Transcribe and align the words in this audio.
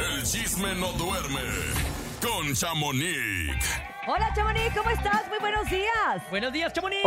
El 0.00 0.22
chisme 0.22 0.74
no 0.76 0.92
duerme 0.92 1.40
con 2.22 2.54
Chamonix. 2.54 3.54
Hola, 4.06 4.32
Chamonix, 4.34 4.74
¿cómo 4.74 4.88
estás? 4.90 5.28
Muy 5.28 5.38
buenos 5.40 5.68
días. 5.70 6.22
Buenos 6.30 6.52
días, 6.52 6.72
Chamonix. 6.72 7.02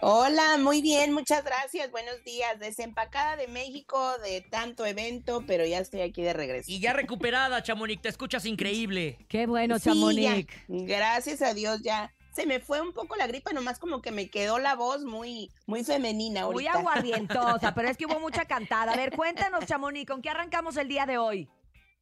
Hola, 0.00 0.56
muy 0.58 0.80
bien, 0.80 1.12
muchas 1.12 1.44
gracias. 1.44 1.90
Buenos 1.90 2.22
días. 2.24 2.58
Desempacada 2.60 3.36
de 3.36 3.48
México 3.48 4.16
de 4.18 4.40
tanto 4.40 4.86
evento, 4.86 5.44
pero 5.46 5.66
ya 5.66 5.80
estoy 5.80 6.00
aquí 6.00 6.22
de 6.22 6.32
regreso. 6.32 6.70
Y 6.70 6.80
ya 6.80 6.92
recuperada, 6.94 7.62
Chamonix, 7.62 8.00
te 8.00 8.08
escuchas 8.08 8.46
increíble. 8.46 9.18
Qué 9.28 9.46
bueno, 9.46 9.78
Sí, 9.78 9.90
Chamonix. 9.90 10.46
gracias 10.68 11.42
a 11.42 11.52
Dios 11.52 11.82
ya. 11.82 12.14
Se 12.32 12.46
me 12.46 12.60
fue 12.60 12.80
un 12.80 12.92
poco 12.92 13.16
la 13.16 13.26
gripa, 13.26 13.52
nomás 13.52 13.80
como 13.80 14.00
que 14.00 14.12
me 14.12 14.30
quedó 14.30 14.58
la 14.60 14.76
voz 14.76 15.04
muy, 15.04 15.50
muy 15.66 15.82
femenina 15.82 16.46
Muy 16.46 16.68
aguardientosa, 16.68 17.74
pero 17.74 17.88
es 17.88 17.96
que 17.96 18.06
hubo 18.06 18.20
mucha 18.20 18.44
cantada. 18.44 18.92
A 18.92 18.96
ver, 18.96 19.10
cuéntanos, 19.10 19.66
Chamonix, 19.66 20.06
¿con 20.06 20.22
qué 20.22 20.30
arrancamos 20.30 20.76
el 20.76 20.86
día 20.86 21.04
de 21.04 21.18
hoy? 21.18 21.48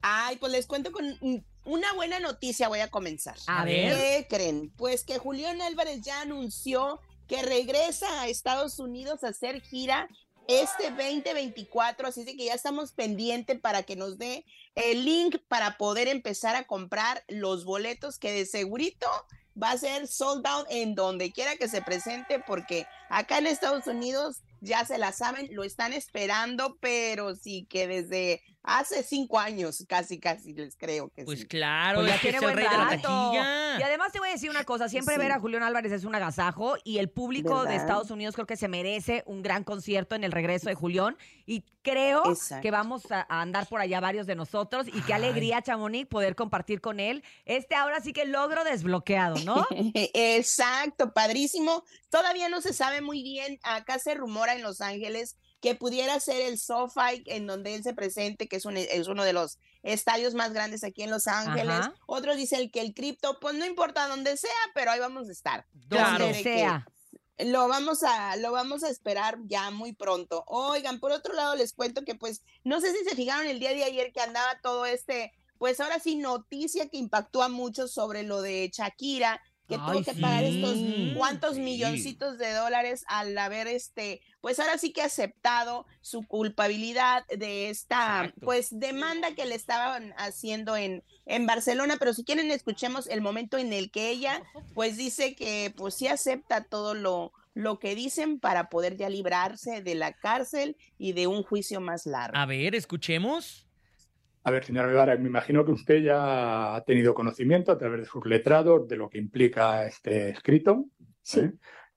Ay, 0.01 0.37
pues 0.37 0.53
les 0.53 0.67
cuento 0.67 0.93
con 0.93 1.19
una 1.65 1.93
buena 1.95 2.21
noticia. 2.21 2.69
Voy 2.69 2.81
a 2.81 2.91
comenzar. 2.91 3.37
A 3.47 3.65
ver. 3.65 3.97
¿Qué 3.97 4.27
creen? 4.29 4.73
Pues 4.77 5.05
que 5.05 5.19
Julián 5.19 5.61
Álvarez 5.63 6.03
ya 6.03 6.21
anunció 6.21 7.01
que 7.27 7.43
regresa 7.43 8.21
a 8.21 8.29
Estados 8.29 8.79
Unidos 8.79 9.25
a 9.25 9.29
hacer 9.29 9.61
gira 9.61 10.09
este 10.49 10.91
2024, 10.91 12.09
así 12.09 12.25
que 12.25 12.45
ya 12.45 12.55
estamos 12.55 12.93
pendientes 12.93 13.59
para 13.61 13.83
que 13.83 13.97
nos 13.97 14.17
dé 14.17 14.45
el 14.77 15.05
link 15.05 15.39
para 15.49 15.77
poder 15.77 16.07
empezar 16.09 16.55
a 16.55 16.67
comprar 16.67 17.25
los 17.29 17.65
boletos 17.65 18.19
que 18.19 18.31
de 18.31 18.47
segurito 18.47 19.09
va 19.61 19.73
a 19.73 19.79
ser 19.79 20.07
sold 20.07 20.47
out 20.47 20.67
en 20.71 20.95
donde 20.95 21.33
quiera 21.33 21.57
que 21.57 21.69
se 21.69 21.83
presente, 21.83 22.39
porque 22.47 22.87
acá 23.09 23.39
en 23.39 23.47
Estados 23.47 23.87
Unidos 23.87 24.43
ya 24.61 24.85
se 24.85 24.99
la 24.99 25.13
saben, 25.13 25.49
lo 25.53 25.65
están 25.65 25.93
esperando, 25.93 26.77
pero 26.81 27.35
sí 27.35 27.67
que 27.69 27.89
desde 27.89 28.43
hace 28.67 29.03
cinco 29.03 29.39
años, 29.39 29.85
casi, 29.89 30.19
casi 30.21 30.53
les 30.53 30.77
creo 30.77 31.09
que 31.11 31.25
Pues 31.25 31.41
sí. 31.41 31.47
claro, 31.47 32.01
Pues 32.01 32.09
ya 32.09 32.15
es 32.17 32.21
que 32.21 32.29
tiene 32.31 32.37
es 32.39 32.43
el 32.43 32.47
buen 32.47 32.57
rey 32.57 32.69
de 32.69 32.77
la 32.77 32.91
taquilla. 32.91 33.79
Y 33.79 33.83
además 33.83 34.13
te 34.13 34.19
voy 34.19 34.29
a 34.29 34.33
decir 34.33 34.51
una 34.51 34.65
cosa, 34.65 34.89
siempre 34.89 35.15
Sí. 35.15 35.21
ver 35.21 35.33
a 35.33 35.41
Julián 35.41 35.63
Álvarez 35.63 35.93
es 35.93 36.05
un 36.05 36.15
agasajo 36.15 36.75
y 36.85 36.99
el 36.99 37.09
público 37.09 37.65
de. 37.65 37.77
Estados 37.77 38.11
Unidos 38.11 38.35
creo 38.35 38.47
que 38.47 38.57
se 38.57 38.69
merece 38.69 39.23
un 39.27 39.43
gran 39.43 39.63
concierto 39.63 40.15
en 40.17 40.25
el 40.25 40.33
regreso 40.33 40.69
de 40.69 40.75
Julián 40.75 41.17
y 41.47 41.63
creo 41.83 42.29
Exacto. 42.33 42.63
que 42.63 42.71
vamos 42.73 43.11
a, 43.13 43.25
a 43.29 43.41
andar 43.43 43.69
por 43.69 43.81
allá 43.81 44.01
varios 44.01 44.27
de 44.27 44.35
nosotros 44.35 44.89
y 44.89 45.01
qué 45.03 45.15
alegría, 45.15 45.63
Chamonix, 45.63 46.09
poder 46.09 46.35
compartir 46.35 46.81
con 46.81 46.99
él 46.99 47.23
este 47.45 47.77
ahora 47.77 48.01
sí 48.01 48.13
que 48.13 48.25
logro 48.25 48.65
desbloqueado, 48.65 49.37
¿no? 49.45 49.65
Exacto, 50.31 51.13
padrísimo. 51.13 51.85
Todavía 52.11 52.49
no 52.49 52.61
se 52.61 52.73
sabe 52.73 53.01
muy 53.01 53.23
bien. 53.23 53.61
Acá 53.63 53.99
se 53.99 54.15
rumora 54.15 54.55
en 54.55 54.63
Los 54.63 54.81
Ángeles 54.81 55.37
que 55.67 55.75
pudiera 55.75 56.21
ser 56.21 56.43
el 56.43 56.61
SoFi 56.61 57.25
en 57.27 57.49
donde 57.49 57.75
él 57.75 57.83
se 57.83 57.93
presente, 57.93 58.47
que 58.47 58.55
es, 58.55 58.65
un- 58.67 58.77
es 58.77 59.09
uno 59.09 59.25
de 59.25 59.33
los 59.33 59.59
estadios 59.83 60.33
más 60.35 60.53
grandes 60.53 60.85
aquí 60.85 61.03
en 61.03 61.11
Los 61.11 61.27
Ángeles. 61.27 61.75
Ajá. 61.75 61.95
Otros 62.07 62.37
dicen 62.37 62.71
que 62.71 62.81
el 62.81 62.95
cripto, 62.95 63.41
pues 63.41 63.57
no 63.57 63.67
importa 63.67 64.07
dónde 64.07 64.37
sea, 64.37 64.51
pero 64.75 64.93
ahí 64.93 65.01
vamos 65.01 65.29
a 65.29 65.33
estar. 65.33 65.67
Donde 65.73 66.41
sea. 66.45 66.87
Lo 67.39 67.67
vamos 67.67 68.05
a, 68.05 68.37
lo 68.37 68.53
vamos 68.53 68.85
a 68.85 68.89
esperar 68.91 69.39
ya 69.47 69.73
muy 69.73 69.93
pronto. 69.93 70.45
Oigan, 70.47 71.01
por 71.01 71.11
otro 71.11 71.35
lado 71.35 71.57
les 71.57 71.73
cuento 71.73 72.05
que 72.05 72.15
pues, 72.15 72.43
no 72.63 72.81
sé 72.81 72.93
si 72.93 73.05
se 73.05 73.17
fijaron 73.17 73.49
el 73.49 73.59
día 73.59 73.71
de 73.75 73.83
ayer 73.83 74.13
que 74.13 74.21
andaba 74.21 74.61
todo 74.63 74.87
este, 74.87 75.33
pues 75.59 75.81
ahora 75.81 75.99
sí, 75.99 76.15
noticia 76.15 76.89
que 76.89 76.97
impactó 76.99 77.43
a 77.43 77.49
muchos 77.49 77.93
sobre 77.93 78.23
lo 78.23 78.41
de 78.41 78.71
Shakira, 78.73 79.43
que 79.69 79.75
Ay, 79.75 79.81
tuvo 79.81 80.03
que 80.05 80.21
pagar 80.21 80.45
estos 80.45 80.77
cuantos 81.17 81.55
Sí. 81.55 81.61
milloncitos 81.61 82.39
de 82.39 82.53
dólares 82.53 83.05
al 83.09 83.37
haber 83.39 83.67
este, 83.67 84.21
pues 84.41 84.61
ahora 84.61 84.79
sí 84.79 84.93
que 84.93 85.03
aceptado 85.03 85.87
su 86.01 86.23
culpabilidad 86.27 87.25
de 87.37 87.69
esta, 87.71 88.21
Exacto. 88.25 88.41
pues 88.45 88.69
demanda 88.71 89.35
que 89.35 89.45
le 89.47 89.55
estaban 89.55 90.15
haciendo 90.19 90.77
en, 90.77 91.03
en 91.27 91.47
Barcelona, 91.47 91.97
pero 91.99 92.15
si 92.15 92.25
quieren 92.25 92.51
escuchemos 92.51 93.07
el 93.09 93.21
momento 93.21 93.59
en 93.59 93.73
el 93.73 93.91
que 93.91 94.11
ella 94.11 94.43
pues 94.75 94.97
dice 94.97 95.35
que 95.35 95.73
pues 95.77 95.95
sí 95.95 96.07
acepta 96.09 96.65
todo 96.65 96.95
lo, 96.95 97.33
lo 97.55 97.79
que 97.79 97.95
dicen 97.95 98.39
para 98.39 98.69
poder 98.69 98.97
ya 98.97 99.09
librarse 99.09 99.83
de 99.83 99.95
la 99.95 100.13
cárcel 100.13 100.77
y 100.99 101.13
de 101.13 101.27
un 101.27 101.43
juicio 101.43 101.81
más 101.81 102.07
largo. 102.07 102.37
A 102.37 102.47
ver, 102.47 102.75
escuchemos. 102.75 103.66
A 104.47 104.53
ver, 104.53 104.65
señora 104.65 104.87
Guevara, 104.87 105.17
me 105.17 105.27
imagino 105.27 105.65
que 105.65 105.73
usted 105.73 106.03
ya 106.03 106.77
ha 106.77 106.85
tenido 106.85 107.15
conocimiento 107.15 107.73
a 107.73 107.79
través 107.79 108.03
de 108.03 108.07
sus 108.07 108.25
letrados 108.27 108.87
de 108.87 108.97
lo 108.97 109.11
que 109.11 109.19
implica 109.19 109.85
este 109.85 110.29
escrito. 110.29 110.85
Sí. 111.21 111.41
¿eh? 111.41 111.53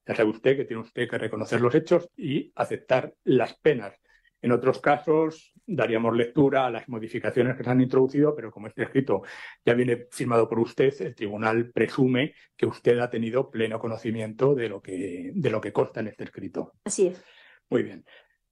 Ya 0.08 0.16
sabe 0.16 0.30
usted 0.32 0.58
que 0.58 0.66
tiene 0.66 0.82
usted 0.82 1.08
que 1.08 1.20
reconocer 1.20 1.62
los 1.62 1.76
hechos 1.76 2.10
y 2.18 2.52
aceptar 2.56 3.14
las 3.24 3.54
penas. 3.54 3.94
En 4.42 4.52
otros 4.52 4.82
casos 4.82 5.54
daríamos 5.64 6.16
lectura 6.16 6.66
a 6.66 6.72
las 6.72 6.90
modificaciones 6.90 7.56
que 7.56 7.64
se 7.64 7.70
han 7.70 7.82
introducido, 7.82 8.36
pero 8.36 8.50
como 8.50 8.66
este 8.66 8.82
escrito 8.82 9.22
ya 9.64 9.76
viene 9.76 10.08
firmado 10.10 10.50
por 10.50 10.58
usted, 10.58 10.92
el 11.02 11.14
tribunal 11.14 11.70
presume 11.70 12.34
que 12.58 12.66
usted 12.66 12.98
ha 12.98 13.12
tenido 13.12 13.52
pleno 13.52 13.78
conocimiento 13.78 14.56
de 14.56 14.70
lo 14.70 14.82
que, 14.82 15.34
de 15.36 15.50
lo 15.52 15.62
que 15.62 15.72
consta 15.72 16.00
en 16.00 16.08
este 16.08 16.24
escrito. 16.24 16.74
Así 16.84 17.06
es. 17.06 17.24
Muy 17.70 17.84
bien. 17.84 18.04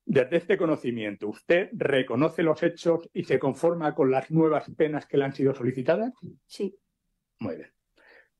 Desde 0.10 0.38
este 0.38 0.58
conocimiento, 0.58 1.28
¿usted 1.28 1.68
reconoce 1.74 2.42
los 2.42 2.64
hechos 2.64 3.10
y 3.14 3.26
se 3.26 3.40
conforma 3.40 3.94
con 3.94 4.10
las 4.10 4.32
nuevas 4.32 4.70
penas 4.78 5.06
que 5.06 5.18
le 5.18 5.26
han 5.26 5.34
sido 5.34 5.54
solicitadas? 5.54 6.14
Sí, 6.46 6.76
Muy 7.40 7.58
bien. 7.58 7.72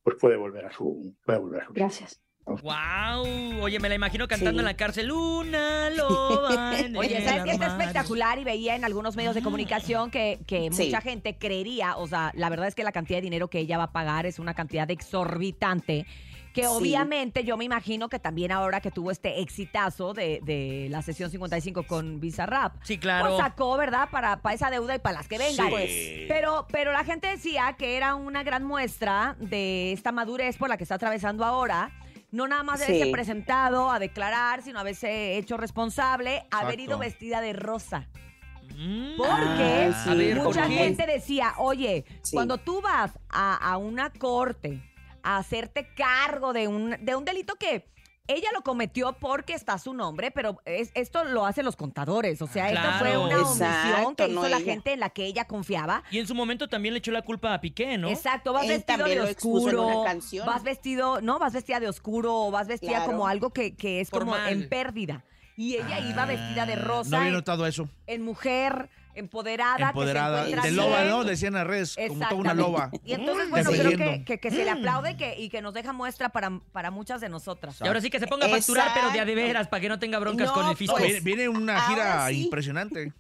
Pues 0.02 0.16
puede 0.20 0.38
volver 0.38 0.64
a 0.66 0.72
su, 0.72 1.14
puede 1.26 1.40
volver 1.40 1.62
a 1.62 1.66
su. 1.66 1.74
gracias. 1.74 2.22
¡Wow! 2.46 3.62
Oye, 3.62 3.78
me 3.82 3.90
la 3.90 3.96
imagino 3.96 4.26
cantando 4.30 4.54
Sí. 4.54 4.60
en 4.60 4.66
la 4.66 4.78
cárcel. 4.78 5.12
Una 5.12 5.90
loba. 5.90 6.72
Oye, 6.98 7.22
¿sabes 7.26 7.44
qué 7.44 7.52
está 7.52 7.66
armario". 7.66 7.78
espectacular? 7.90 8.40
Y 8.40 8.46
veía 8.46 8.78
en 8.78 8.86
algunos 8.86 9.18
medios 9.18 9.36
de 9.36 9.42
comunicación 9.42 10.10
que, 10.10 10.40
que 10.48 10.70
Sí. 10.72 10.86
mucha 10.86 11.02
gente 11.02 11.38
creería, 11.38 11.98
o 11.98 12.08
sea, 12.08 12.32
la 12.36 12.50
verdad 12.50 12.68
es 12.70 12.76
que 12.76 12.86
la 12.86 12.94
cantidad 12.94 13.18
de 13.18 13.24
dinero 13.24 13.50
que 13.50 13.60
ella 13.60 13.78
va 13.78 13.84
a 13.84 13.92
pagar 13.92 14.26
es 14.26 14.40
una 14.40 14.54
cantidad 14.54 14.90
exorbitante. 14.90 16.06
Que 16.58 16.64
Sí. 16.64 16.70
obviamente 16.72 17.44
yo 17.44 17.56
me 17.56 17.66
imagino 17.66 18.10
que 18.10 18.18
también 18.18 18.52
ahora 18.52 18.82
que 18.82 18.90
tuvo 18.90 19.12
este 19.12 19.42
exitazo 19.42 20.14
de, 20.14 20.40
de 20.44 20.88
la 20.90 21.04
sesión 21.04 21.30
55 21.30 21.84
con 21.84 22.20
Bizarrap, 22.20 22.76
Sí, 22.84 22.98
claro. 22.98 23.28
pues 23.28 23.38
sacó, 23.38 23.78
¿verdad? 23.78 24.10
Para, 24.10 24.42
para 24.42 24.56
esa 24.56 24.72
deuda 24.72 24.96
y 24.96 25.00
para 25.00 25.20
las 25.20 25.28
que 25.28 25.38
vengan. 25.38 25.68
Sí. 25.68 25.72
Pues. 25.72 25.92
Pero, 26.28 26.66
pero 26.72 26.92
la 26.92 27.04
gente 27.04 27.28
decía 27.28 27.76
que 27.78 27.96
era 27.96 28.16
una 28.16 28.42
gran 28.44 28.64
muestra 28.64 29.36
de 29.40 29.92
esta 29.94 30.12
madurez 30.12 30.58
por 30.58 30.68
la 30.70 30.78
que 30.78 30.84
está 30.84 30.96
atravesando 30.96 31.46
ahora. 31.46 31.92
No 32.32 32.48
nada 32.48 32.64
más 32.64 32.80
de 32.80 32.86
haberse 32.88 33.06
Sí. 33.06 33.12
presentado 33.12 33.90
a 33.92 34.00
declarar, 34.00 34.64
sino 34.64 34.80
haberse 34.80 35.38
hecho 35.38 35.58
responsable, 35.58 36.46
haber 36.52 36.80
ido 36.80 36.98
vestida 36.98 37.40
de 37.40 37.54
rosa. 37.54 38.08
Mm. 38.76 39.16
Porque 39.16 39.90
Ah, 39.94 40.02
sí. 40.04 40.10
A 40.10 40.14
ver, 40.16 40.38
¿por 40.38 40.48
mucha 40.48 40.68
gente 40.68 41.06
decía, 41.06 41.54
oye, 41.58 42.04
Sí. 42.24 42.36
cuando 42.36 42.58
tú 42.58 42.82
vas 42.82 43.12
a, 43.30 43.56
a 43.56 43.78
una 43.78 44.10
corte 44.12 44.82
a 45.28 45.38
hacerte 45.38 45.88
cargo 45.96 46.54
de 46.54 46.68
un, 46.68 46.96
de 47.02 47.16
un 47.16 47.26
delito 47.26 47.56
que 47.56 47.86
ella 48.30 48.50
lo 48.54 48.62
cometió 48.62 49.14
porque 49.14 49.54
está 49.54 49.78
su 49.78 49.94
nombre, 49.94 50.32
pero 50.32 50.60
es- 50.66 50.92
esto 50.96 51.24
lo 51.24 51.46
hacen 51.46 51.64
los 51.66 51.76
contadores. 51.78 52.42
O 52.42 52.48
sea, 52.48 52.70
esto 52.72 52.90
fue 53.00 53.18
una 53.18 53.38
omisión 53.42 53.68
Exacto, 53.70 54.16
que 54.18 54.28
hizo 54.32 54.42
no 54.42 54.48
la 54.50 54.58
ella. 54.58 54.66
gente 54.74 54.94
en 54.94 55.00
la 55.00 55.10
que 55.10 55.26
ella 55.26 55.46
confiaba. 55.46 56.04
Y 56.12 56.20
en 56.20 56.28
su 56.28 56.36
momento 56.36 56.68
también 56.68 56.94
le 56.94 57.00
echó 57.00 57.12
la 57.12 57.22
culpa 57.22 57.54
a 57.54 57.62
Piqué, 57.62 57.98
¿no? 57.98 58.10
Exacto, 58.10 58.52
vas 58.54 58.64
Él 58.64 58.70
vestido 58.86 59.06
de 59.06 59.22
oscuro, 59.22 60.04
vas 60.46 60.64
vestido, 60.64 61.22
no, 61.22 61.40
vas 61.40 61.54
vestida 61.54 61.80
de 61.80 61.88
oscuro, 61.88 62.36
o 62.36 62.52
vas 62.52 62.68
vestida 62.68 62.92
Claro. 62.98 63.06
como 63.12 63.28
algo 63.28 63.52
que, 63.52 63.76
que 63.76 64.02
es 64.02 64.10
como 64.10 64.36
en 64.36 64.68
pérdida. 64.70 65.24
Y 65.56 65.76
ella 65.76 66.00
iba 66.02 66.26
vestida 66.26 66.66
de 66.66 66.74
Ah, 66.74 66.84
rosa, 66.84 67.10
No 67.10 67.18
había 67.18 67.32
notado 67.32 67.66
eso. 67.66 67.90
en 68.08 68.24
mujer, 68.24 68.90
empoderada, 69.20 69.90
Empoderada. 69.90 70.44
que 70.46 70.52
se 70.52 70.56
encuentra 70.58 70.70
De 70.70 70.76
loba, 70.76 70.98
bien. 71.02 71.10
¿no? 71.10 71.24
Decían 71.24 71.54
en 71.54 71.60
las 71.60 71.68
redes, 71.68 71.96
como 72.08 72.20
toda 72.28 72.36
una 72.42 72.54
loba. 72.54 72.92
Y 73.06 73.14
entonces, 73.14 73.50
bueno, 73.50 73.70
creo 73.72 73.98
que, 73.98 74.24
que- 74.26 74.40
que 74.40 74.52
se 74.52 74.64
le 74.64 74.70
aplaude 74.72 75.12
y 75.12 75.18
que, 75.18 75.40
y 75.40 75.50
que 75.50 75.62
nos 75.62 75.74
deja 75.74 75.94
muestra 75.94 76.30
para, 76.30 76.60
para 76.72 76.92
muchas 76.92 77.22
de 77.22 77.30
nosotras. 77.30 77.78
Y 77.84 77.88
ahora 77.88 78.02
sí 78.02 78.10
que 78.10 78.20
se 78.20 78.28
ponga 78.28 78.46
a 78.46 78.50
facturar, 78.50 78.92
pero 78.94 79.12
de 79.12 79.20
a 79.20 79.26
de 79.26 79.36
veras, 79.36 79.68
para 79.68 79.82
que 79.82 79.90
no 79.90 80.00
tenga 80.00 80.20
broncas 80.20 80.48
No, 80.48 80.54
con 80.54 80.68
el 80.70 80.76
fisco. 80.78 80.98
pues, 80.98 81.24
Viene, 81.24 81.50
una 81.50 81.82
gira 81.82 82.28
sí. 82.30 82.44
impresionante. 82.46 83.14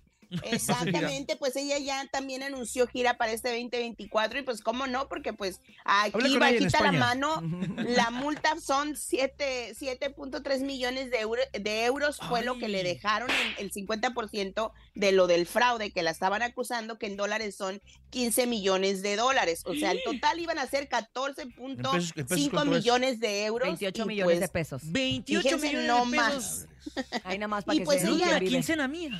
Exactamente, 0.43 1.35
pues 1.35 1.55
ella 1.55 1.77
ya 1.79 2.07
también 2.11 2.43
anunció 2.43 2.87
gira 2.87 3.17
para 3.17 3.31
este 3.31 3.49
2024 3.49 4.39
y 4.39 4.41
pues 4.43 4.61
cómo 4.61 4.87
no, 4.87 5.07
porque 5.07 5.33
pues 5.33 5.61
aquí 5.85 6.33
en 6.33 6.39
bajita 6.39 6.81
la 6.83 6.91
mano, 6.91 7.41
la 7.77 8.09
multa 8.09 8.55
son 8.59 8.95
siete- 8.95 9.73
7.3 9.75 10.61
millones 10.61 11.11
de, 11.11 11.19
euro- 11.19 11.41
de 11.53 11.85
euros, 11.85 12.17
fue 12.27 12.43
lo 12.43 12.57
que 12.57 12.67
le 12.67 12.79
Ay. 12.79 12.83
dejaron 12.95 13.29
en 13.29 13.65
el 13.65 13.71
50% 13.71 14.71
de 14.95 15.11
lo 15.11 15.27
del 15.27 15.45
fraude 15.45 15.91
que 15.91 16.03
la 16.03 16.11
estaban 16.11 16.41
acusando, 16.41 16.97
que 16.97 17.07
en 17.07 17.17
dólares 17.17 17.55
son 17.55 17.81
15 18.09 18.47
millones 18.47 19.01
de 19.01 19.15
dólares, 19.15 19.61
o 19.65 19.73
sea, 19.75 19.91
el 19.91 20.01
total 20.03 20.39
iban 20.39 20.59
a 20.59 20.67
ser 20.67 20.87
En 20.87 20.89
pesos- 20.89 21.37
en 21.37 21.75
pesos, 21.75 22.13
14.5 22.15 22.51
¿cuánto 22.51 22.75
es? 22.75 22.79
millones 22.83 23.19
de 23.19 23.45
euros. 23.45 23.67
28 23.67 24.01
y, 24.03 24.05
millones 24.05 24.25
pues, 24.25 24.39
de 24.39 24.47
pesos. 24.47 24.81
28 24.85 25.41
Fíjense 25.43 25.67
millones 25.67 25.87
no 25.87 26.05
de 26.05 26.17
pesos. 26.17 26.65
Ahí 27.25 27.37
nada 27.37 27.47
más 27.49 27.65
para 27.65 27.75
Y 27.75 27.79
que 27.79 27.85
pues 27.85 28.01
se 28.01 28.07
ella- 28.09 28.39
quincena 28.39 28.87
mía. 28.87 29.11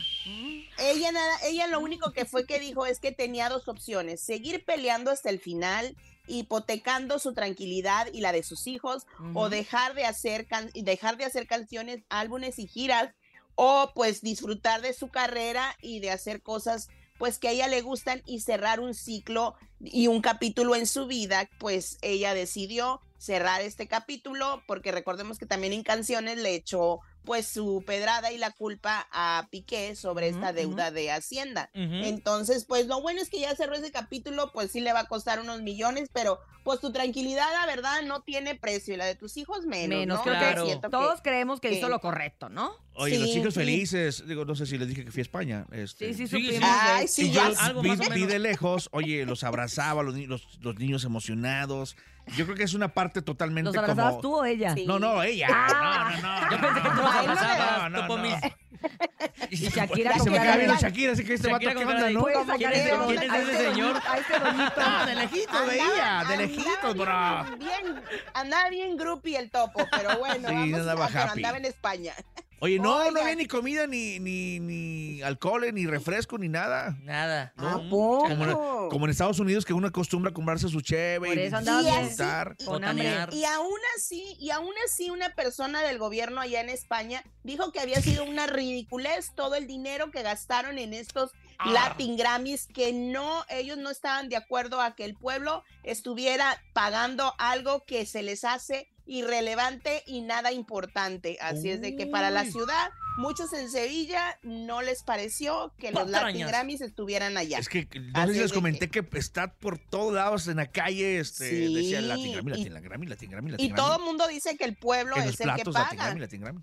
Ella 0.80 1.12
nada, 1.12 1.38
ella 1.44 1.68
lo 1.68 1.80
único 1.80 2.12
que 2.12 2.26
fue 2.26 2.46
que 2.46 2.60
dijo 2.60 2.86
es 2.86 3.00
que 3.00 3.12
tenía 3.12 3.50
dos 3.50 3.68
opciones, 3.68 4.22
seguir 4.22 4.64
peleando 4.66 5.10
hasta 5.12 5.30
el 5.30 5.40
final, 5.40 5.96
hipotecando 6.28 7.20
su 7.20 7.34
tranquilidad 7.34 8.08
y 8.14 8.22
la 8.22 8.32
de 8.32 8.44
sus 8.44 8.68
hijos, 8.68 9.06
o 9.34 9.50
dejar 9.50 9.94
de 9.96 10.06
hacer 10.06 10.46
can- 10.48 10.70
dejar 10.74 11.18
de 11.18 11.26
hacer 11.26 11.48
canciones, 11.48 12.04
álbumes 12.10 12.60
y 12.60 12.68
giras, 12.68 13.14
o 13.56 13.92
pues 13.96 14.22
disfrutar 14.22 14.82
de 14.82 14.94
su 14.94 15.08
carrera 15.10 15.76
y 15.82 16.00
de 16.00 16.12
hacer 16.12 16.42
cosas 16.44 16.90
pues 17.18 17.40
que 17.40 17.48
a 17.48 17.52
ella 17.52 17.68
le 17.68 17.82
gustan 17.82 18.22
y 18.28 18.42
cerrar 18.42 18.80
un 18.80 18.94
ciclo 18.94 19.56
y 19.80 20.06
un 20.06 20.22
capítulo 20.22 20.76
en 20.76 20.86
su 20.86 21.08
vida, 21.08 21.50
pues 21.58 21.98
ella 22.04 22.36
decidió 22.36 23.02
cerrar 23.18 23.62
este 23.62 23.88
capítulo 23.88 24.62
porque 24.68 24.92
recordemos 24.92 25.40
que 25.40 25.48
también 25.48 25.74
en 25.74 25.82
canciones 25.82 26.38
le 26.38 26.54
echó 26.54 27.00
pues 27.28 27.46
su 27.46 27.84
pedrada 27.86 28.32
y 28.32 28.38
la 28.38 28.52
culpa 28.52 29.06
a 29.12 29.50
Piqué 29.52 29.98
sobre 29.98 30.30
esta 30.30 30.54
deuda 30.54 30.92
de 30.92 31.12
Hacienda. 31.12 31.70
Entonces, 31.74 32.64
pues 32.64 32.88
lo 32.88 33.02
bueno 33.02 33.22
es 33.22 33.30
que 33.30 33.42
ya 33.42 33.54
cerró 33.54 33.76
ese 33.76 33.92
capítulo, 33.92 34.52
pues 34.54 34.72
sí 34.72 34.80
le 34.80 34.94
va 34.94 35.02
a 35.02 35.08
costar 35.08 35.42
unos 35.42 35.62
millones, 35.62 36.10
pero 36.14 36.40
pues 36.64 36.80
tu 36.80 36.94
tranquilidad, 36.94 37.46
la 37.60 37.66
verdad, 37.66 38.02
no 38.04 38.22
tiene 38.22 38.56
precio 38.56 38.94
y 38.94 38.98
la 38.98 39.06
de 39.06 39.16
tus 39.16 39.36
hijos 39.36 39.66
menos. 39.66 40.00
Menos, 40.00 40.26
¿no? 40.26 40.90
todos 40.90 41.22
creemos 41.22 41.60
que, 41.60 41.72
hizo 41.72 41.90
lo 41.90 42.00
correcto, 42.00 42.48
¿no? 42.48 42.72
Oye, 42.94 43.20
los 43.20 43.30
hijos 43.30 43.54
felices, 43.54 44.26
digo, 44.26 44.46
no 44.46 44.56
sé 44.56 44.66
si 44.66 44.78
les 44.78 44.88
dije 44.88 45.04
que 45.04 45.12
fui 45.12 45.20
a 45.20 45.24
España. 45.24 45.66
Este, 45.72 46.14
sí, 46.14 46.26
sí, 46.26 46.28
supimos. 46.28 46.64
Ay, 46.64 47.10
sí, 47.10 47.32
yo 47.32 47.42
vi, 47.82 48.26
de 48.26 48.40
lejos, 48.40 48.88
oye, 48.94 49.26
los 49.26 49.44
abrazaba, 49.44 50.02
los, 50.02 50.16
los 50.62 50.80
niños 50.80 51.04
emocionados. 51.04 51.98
Yo 52.36 52.46
creo 52.46 52.58
que 52.58 52.64
es 52.64 52.74
una 52.74 52.90
parte 52.90 53.22
totalmente 53.22 53.72
¿Los 53.72 53.78
abrazabas 53.78 54.16
como... 54.16 54.22
tú 54.22 54.36
o 54.36 54.46
ella? 54.46 54.76
No, 54.86 55.00
no, 55.00 55.24
ella. 55.24 55.48
Ah. 55.50 56.12
No, 56.22 56.22
no, 56.22 56.42
no. 56.42 56.52
Yo 56.52 56.62
pensé 56.62 56.82
que 56.82 56.90
tú 56.90 57.02
los 57.02 57.16
abrazabas. 57.16 57.92
No, 57.92 58.08
no, 58.08 58.18
no. 58.18 58.40
Y 59.50 59.56
Shakira 59.56 60.20
Se 60.20 60.30
me 60.30 60.40
queda 60.40 60.58
viendo 60.58 60.76
Shakira, 60.76 61.14
así 61.14 61.24
que 61.24 61.34
este 61.34 61.52
vato, 61.52 61.70
¿qué 61.70 61.86
onda, 61.86 62.10
no? 62.10 62.26
¿Quién 62.58 62.74
es, 62.74 62.92
¿Quién 63.08 63.24
es 63.24 63.34
ese 63.34 63.70
señor? 63.70 64.02
A 64.08 64.18
ese 64.18 64.40
doñito. 64.40 64.82
No, 64.82 65.06
de 65.06 65.16
lejitos 65.16 65.68
veía, 65.68 66.26
de 66.28 66.38
lejitos, 66.38 66.96
bro. 66.96 67.58
Bien, 67.58 68.02
andaba 68.34 68.70
bien 68.70 68.98
groupie 68.98 69.38
el 69.38 69.50
topo, 69.50 69.88
pero 69.92 70.18
bueno, 70.20 70.50
Sí, 70.50 70.72
vamos 70.72 70.80
andaba 70.80 71.32
andaba 71.32 71.58
en 71.58 71.66
España. 71.66 72.14
Oye, 72.60 72.80
no, 72.80 72.86
no 72.86 72.96
Oigan. 73.10 73.18
había 73.24 73.36
ni 73.36 73.46
comida, 73.46 73.86
ni, 73.86 74.20
ni, 74.20 74.60
ni 74.60 75.22
alcohol, 75.22 75.64
ni 75.74 75.86
refresco, 75.86 76.40
ni 76.40 76.50
nada. 76.50 76.98
Nada. 77.04 77.54
¿A 77.56 77.74
poco? 77.90 78.28
Como, 78.28 78.44
en- 78.46 78.90
como 78.90 79.06
en 79.06 79.12
Estados 79.12 79.40
Unidos, 79.40 79.64
que 79.64 79.74
uno 79.74 79.88
acostumbra 79.88 80.32
a 80.32 80.34
comprarse 80.34 80.68
su 80.68 80.82
cheve 80.82 81.28
Por 81.28 81.38
y 81.38 81.42
eso 81.42 81.58
andaba 81.58 81.82
bien. 81.82 82.00
disfrutar. 82.08 82.56
Con 82.66 82.84
hambre. 82.84 83.06
Botanear. 83.10 83.34
Y 83.34 83.46
aún 83.46 83.80
así, 83.96 84.36
y 84.40 84.50
aún 84.50 84.74
así 84.86 85.12
una 85.12 85.36
persona 85.36 85.84
del 85.84 86.00
gobierno 86.00 86.42
allá 86.42 86.62
en 86.62 86.70
España 86.70 87.24
dijo 87.44 87.72
que 87.72 87.80
había 87.80 88.02
sido 88.02 88.24
una 88.24 88.48
ridiculez 88.48 89.34
todo 89.36 89.54
el 89.56 89.68
dinero 89.68 90.10
que 90.10 90.24
gastaron 90.24 90.80
en 90.80 90.94
estos 90.94 91.34
Ah. 91.60 91.72
Latin 91.72 92.18
Grammys, 92.18 92.68
que 92.68 92.94
no, 92.94 93.44
ellos 93.50 93.78
no 93.78 93.90
estaban 93.90 94.30
de 94.30 94.36
acuerdo 94.36 94.80
a 94.82 94.96
que 94.96 95.06
el 95.06 95.16
pueblo 95.16 95.64
estuviera 95.84 96.62
pagando 96.74 97.34
algo 97.40 97.84
que 97.86 98.06
se 98.06 98.22
les 98.22 98.44
hace 98.44 98.90
irrelevante 99.06 100.04
y 100.06 100.22
nada 100.22 100.52
importante. 100.52 101.38
Así 101.42 101.70
es 101.72 101.82
de 101.82 101.96
que 101.96 102.06
para 102.08 102.30
la 102.30 102.46
ciudad, 102.46 102.90
muchos 103.18 103.54
en 103.54 103.72
Sevilla 103.72 104.38
no 104.44 104.82
les 104.82 105.02
pareció 105.04 105.74
que 105.80 105.92
los 105.92 106.10
Latin. 106.10 106.46
Grammys 106.46 106.82
estuvieran 106.82 107.38
allá. 107.38 107.58
Es 107.58 107.70
que 107.70 107.88
no 108.00 108.20
Así 108.20 108.34
les 108.34 108.52
comenté 108.54 108.90
que... 108.90 109.06
está 109.14 109.54
por 109.54 109.80
todos 109.80 110.14
lados 110.14 110.48
en 110.50 110.58
la 110.58 110.70
calle, 110.70 111.20
este, 111.20 111.50
Sí, 111.50 111.74
decía 111.74 112.02
Latin 112.02 112.34
Grammy, 112.34 112.52
y- 112.52 112.70
Latin 112.70 112.84
Grammy, 112.84 113.06
Latin 113.08 113.32
Grammy, 113.32 113.52
Latin 113.52 113.66
Y 113.66 113.70
Grammy. 113.70 113.82
todo 113.82 113.98
el 113.98 114.04
mundo 114.04 114.28
dice 114.28 114.58
que 114.58 114.66
el 114.66 114.76
pueblo 114.76 115.16
en 115.16 115.22
es 115.24 115.28
los 115.28 115.40
el 115.40 115.46
que 115.46 115.58
Latin 115.58 115.74
paga. 115.74 115.94
Grammy, 116.06 116.20
Latin 116.20 116.42
Grammy. 116.42 116.62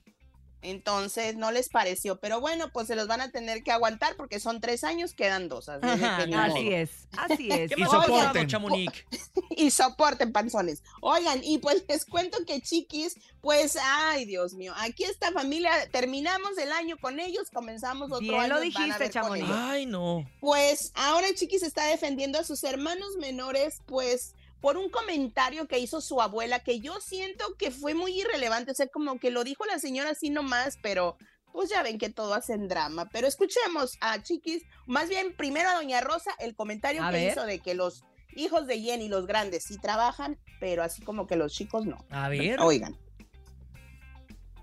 Entonces 0.65 1.37
no 1.37 1.53
les 1.53 1.69
pareció, 1.69 2.17
pero 2.19 2.41
bueno, 2.41 2.71
pues 2.73 2.87
se 2.87 2.97
los 2.97 3.07
van 3.07 3.21
a 3.21 3.31
tener 3.31 3.63
que 3.63 3.71
aguantar 3.71 4.17
porque 4.17 4.41
son 4.41 4.61
tres 4.63 4.83
años, 4.83 5.13
quedan 5.13 5.49
dos. 5.49 5.69
Así, 5.69 5.81
que 6.27 6.35
Así 6.35 6.73
es, 6.73 6.91
así 7.17 7.49
es. 7.53 7.71
¿Qué 7.71 7.81
Y 7.81 7.85
soporten. 7.85 8.47
Chamonix? 8.49 9.05
Y 9.57 9.71
soporten 9.71 10.33
panzones. 10.33 10.83
Oigan, 11.01 11.41
y 11.45 11.59
pues 11.59 11.85
les 11.89 12.05
cuento 12.05 12.39
que 12.45 12.61
chiquis, 12.61 13.15
pues, 13.41 13.79
ay 13.81 14.25
Dios 14.25 14.55
mío, 14.55 14.73
aquí 14.79 15.05
esta 15.05 15.31
familia, 15.31 15.71
terminamos 15.93 16.59
el 16.59 16.73
año 16.73 16.97
con 16.99 17.21
ellos, 17.21 17.51
comenzamos 17.53 18.11
otro 18.11 18.21
Bien 18.21 18.41
año. 18.41 18.55
lo 18.55 18.61
dijiste, 18.61 19.11
Chamonix. 19.11 19.47
Ay, 19.49 19.87
no. 19.87 20.29
Pues 20.41 20.91
ahora 20.95 21.29
Chiquis 21.35 21.63
está 21.63 21.87
defendiendo 21.87 22.39
a 22.39 22.45
sus 22.45 22.65
hermanos 22.65 23.17
menores, 23.21 23.81
pues 23.87 24.35
por 24.61 24.77
un 24.77 24.89
comentario 24.91 25.67
que 25.69 25.79
hizo 25.79 26.01
su 26.01 26.21
abuela, 26.23 26.61
que 26.61 26.81
yo 26.81 27.01
siento 27.01 27.45
que 27.59 27.71
fue 27.71 27.95
muy 27.95 28.19
irrelevante, 28.21 28.71
o 28.73 28.75
sea, 28.75 28.87
como 28.89 29.19
que 29.19 29.31
lo 29.31 29.45
dijo 29.45 29.65
la 29.67 29.79
señora 29.79 30.11
así 30.11 30.31
nomás, 30.31 30.79
pero 30.83 31.17
pues 31.53 31.71
ya 31.71 31.83
ven 31.83 31.99
que 31.99 32.11
todo 32.11 32.35
hacen 32.35 32.67
drama. 32.67 33.09
Pero 33.13 33.27
escuchemos 33.27 33.97
a 34.01 34.23
Chiquis, 34.23 34.65
más 34.87 35.09
bien 35.09 35.37
primero 35.37 35.69
a 35.69 35.75
Doña 35.75 36.01
Rosa, 36.01 36.33
el 36.39 36.55
comentario 36.57 37.03
A 37.05 37.11
que 37.11 37.17
ver. 37.17 37.33
hizo 37.33 37.45
de 37.47 37.61
que 37.61 37.75
los 37.75 38.03
hijos 38.37 38.67
de 38.67 38.81
Jenny, 38.81 39.09
los 39.09 39.27
grandes, 39.27 39.65
sí 39.65 39.79
trabajan, 39.79 40.39
pero 40.61 40.83
así 40.83 41.03
como 41.03 41.27
que 41.27 41.37
los 41.37 41.53
chicos 41.53 41.87
no. 41.87 41.99
A 42.11 42.29
ver, 42.29 42.59
Oigan, 42.61 42.99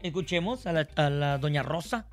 escuchemos 0.02 0.66
a 0.68 0.74
la, 0.74 0.88
a 0.96 1.10
la 1.10 1.38
doña 1.38 1.64
Rosa. 1.64 2.08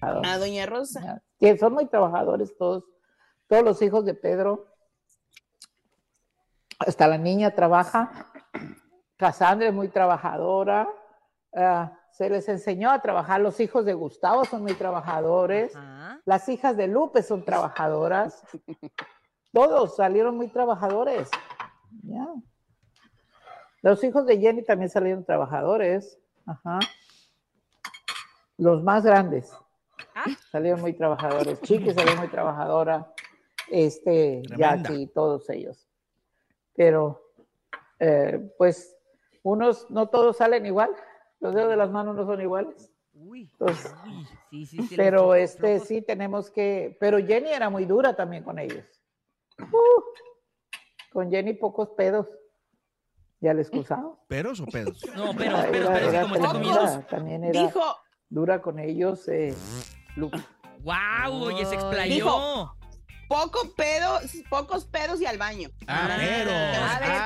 a 0.00 0.38
Doña 0.38 0.66
Rosa. 0.66 1.22
Que 1.38 1.56
son 1.58 1.74
muy 1.74 1.86
trabajadores 1.88 2.56
todos, 2.58 2.84
todos 3.48 3.62
los 3.64 3.82
hijos 3.82 4.04
de 4.04 4.14
Pedro. 4.14 4.66
Hasta 6.86 7.08
la 7.08 7.18
niña 7.18 7.50
trabaja. 7.52 8.10
Cassandra 9.16 9.68
es 9.68 9.74
muy 9.74 9.88
trabajadora. 9.88 10.88
Ah, 11.56 11.92
se 12.12 12.28
les 12.30 12.48
enseñó 12.48 12.90
a 12.90 13.00
trabajar. 13.00 13.40
Los 13.40 13.60
hijos 13.60 13.84
de 13.84 13.94
Gustavo 13.94 14.44
son 14.44 14.62
muy 14.62 14.74
trabajadores. 14.74 15.74
Ajá. 15.74 16.20
Las 16.24 16.48
hijas 16.48 16.76
de 16.76 16.86
Lupe 16.88 17.22
son 17.22 17.44
trabajadoras. 17.44 18.42
Todos 19.52 19.96
salieron 19.96 20.36
muy 20.36 20.48
trabajadores. 20.48 21.30
Los 23.82 24.02
hijos 24.02 24.26
de 24.26 24.38
Jenny 24.38 24.64
también 24.64 24.88
salieron 24.90 25.24
trabajadores. 25.24 26.18
Ajá. 26.46 26.78
Los 28.56 28.82
más 28.82 29.04
grandes 29.04 29.52
Ah. 30.14 30.24
salieron 30.50 30.80
muy 30.80 30.92
trabajadores. 30.92 31.60
Chiqui 31.62 31.92
salió 31.92 32.16
muy 32.16 32.28
trabajadora. 32.28 33.12
Este, 33.68 34.42
Tremenda. 34.46 34.76
Jackie, 34.82 35.06
todos 35.08 35.48
ellos. 35.50 35.88
Pero, 36.76 37.22
eh, 38.00 38.52
pues, 38.58 38.96
unos, 39.42 39.90
no 39.90 40.08
todos 40.08 40.36
salen 40.38 40.66
igual. 40.66 40.90
Los 41.40 41.54
dedos 41.54 41.70
de 41.70 41.76
las 41.76 41.90
manos 41.90 42.16
no 42.16 42.26
son 42.26 42.40
iguales. 42.40 42.90
Uy. 43.14 43.48
Entonces, 43.52 43.94
Uy, 44.06 44.26
sí, 44.50 44.66
sí, 44.66 44.82
sí, 44.88 44.96
pero 44.96 45.26
los- 45.28 45.36
este 45.38 45.78
los- 45.78 45.86
sí 45.86 46.02
tenemos 46.02 46.50
que, 46.50 46.96
pero 46.98 47.18
Jenny 47.18 47.50
era 47.50 47.70
muy 47.70 47.84
dura 47.84 48.16
también 48.16 48.42
con 48.42 48.58
ellos. 48.58 48.84
Uh, 49.60 50.02
con 51.12 51.30
Jenny 51.30 51.54
pocos 51.54 51.90
pedos. 51.90 52.26
Ya 53.40 53.52
le 53.54 53.60
excusado. 53.62 54.18
¿Peros 54.26 54.58
o 54.60 54.66
pedos? 54.66 55.00
No, 55.16 55.32
pero, 55.36 55.56
Era- 55.58 55.68
pero, 55.70 55.76
era- 55.84 55.92
pero, 55.92 55.98
sí, 56.00 56.08
era 56.16 56.22
como 56.22 56.34
está 56.34 56.48
tremenda. 56.50 56.52
comiendo. 56.52 56.80
tremenda, 56.80 57.06
También 57.08 57.44
era 57.44 57.60
Dijo, 57.62 57.96
dura 58.30 58.62
con 58.62 58.78
ellos. 58.78 59.28
Eh, 59.28 59.54
Lupe. 60.16 60.38
¡Wow! 60.82 61.44
Oye, 61.44 61.64
se 61.66 61.70
Ay. 61.70 61.74
explayó. 61.76 62.14
Dijo- 62.14 62.76
poco 63.28 63.72
pedos, 63.74 64.22
pocos 64.48 64.84
pedos 64.84 65.20
y 65.20 65.26
al 65.26 65.38
baño. 65.38 65.70
Ah, 65.86 66.06
Ah. 66.08 66.14
A 66.14 66.18
ver, 66.18 66.46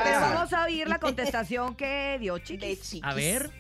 pero 0.05 0.19
Ah. 0.19 0.33
vamos 0.35 0.53
a 0.53 0.65
oír 0.65 0.89
la 0.89 0.99
contestación 1.01 1.75
que 1.75 2.19
dio 2.21 2.39
Chiquis. 2.39 3.01
A 3.03 3.15
ver. 3.15 3.51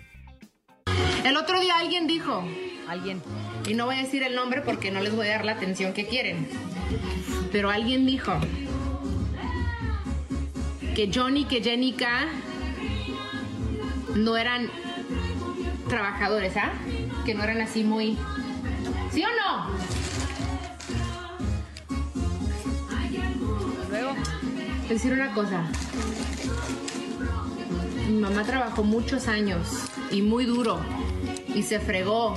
El 1.24 1.36
otro 1.36 1.60
día 1.60 1.76
alguien 1.78 2.06
dijo, 2.06 2.44
Alguien. 2.88 3.20
y 3.68 3.74
no 3.74 3.86
voy 3.86 3.96
a 3.96 3.98
decir 3.98 4.22
el 4.22 4.34
nombre 4.34 4.62
porque 4.62 4.90
no 4.90 5.00
les 5.00 5.14
voy 5.14 5.26
a 5.26 5.32
dar 5.32 5.44
la 5.44 5.52
atención 5.52 5.92
que 5.92 6.06
quieren, 6.06 6.48
pero 7.52 7.70
alguien 7.70 8.06
dijo 8.06 8.38
que 10.94 11.10
Johnny, 11.12 11.44
que 11.44 11.62
Jenica 11.62 12.26
no 14.14 14.36
eran 14.36 14.70
trabajadores, 15.88 16.56
¿ah? 16.56 16.72
Que 17.24 17.34
no 17.34 17.44
eran 17.44 17.60
así 17.60 17.84
muy... 17.84 18.16
¿Sí 19.12 19.22
o 19.22 19.28
no? 19.28 19.70
Decir 24.88 25.12
una 25.12 25.32
cosa. 25.34 25.64
Mi 28.08 28.18
mamá 28.18 28.44
trabajó 28.44 28.84
muchos 28.84 29.28
años 29.28 29.90
y 30.10 30.22
muy 30.22 30.44
duro 30.44 30.80
y 31.54 31.62
se 31.62 31.78
fregó 31.78 32.34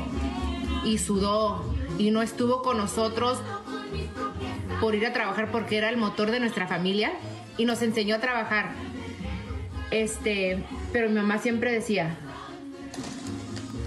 y 0.84 0.98
sudó 0.98 1.64
y 1.98 2.12
no 2.12 2.22
estuvo 2.22 2.62
con 2.62 2.78
nosotros 2.78 3.40
por 4.82 4.96
ir 4.96 5.06
a 5.06 5.14
trabajar 5.14 5.52
porque 5.52 5.78
era 5.78 5.90
el 5.90 5.98
motor 5.98 6.32
de 6.32 6.40
nuestra 6.40 6.68
familia 6.68 7.14
y 7.58 7.66
nos 7.66 7.82
enseñó 7.82 8.16
a 8.16 8.20
trabajar. 8.20 8.74
Este, 9.92 10.64
pero 10.92 11.10
mi 11.10 11.16
mamá 11.16 11.38
siempre 11.38 11.72
decía, 11.72 12.18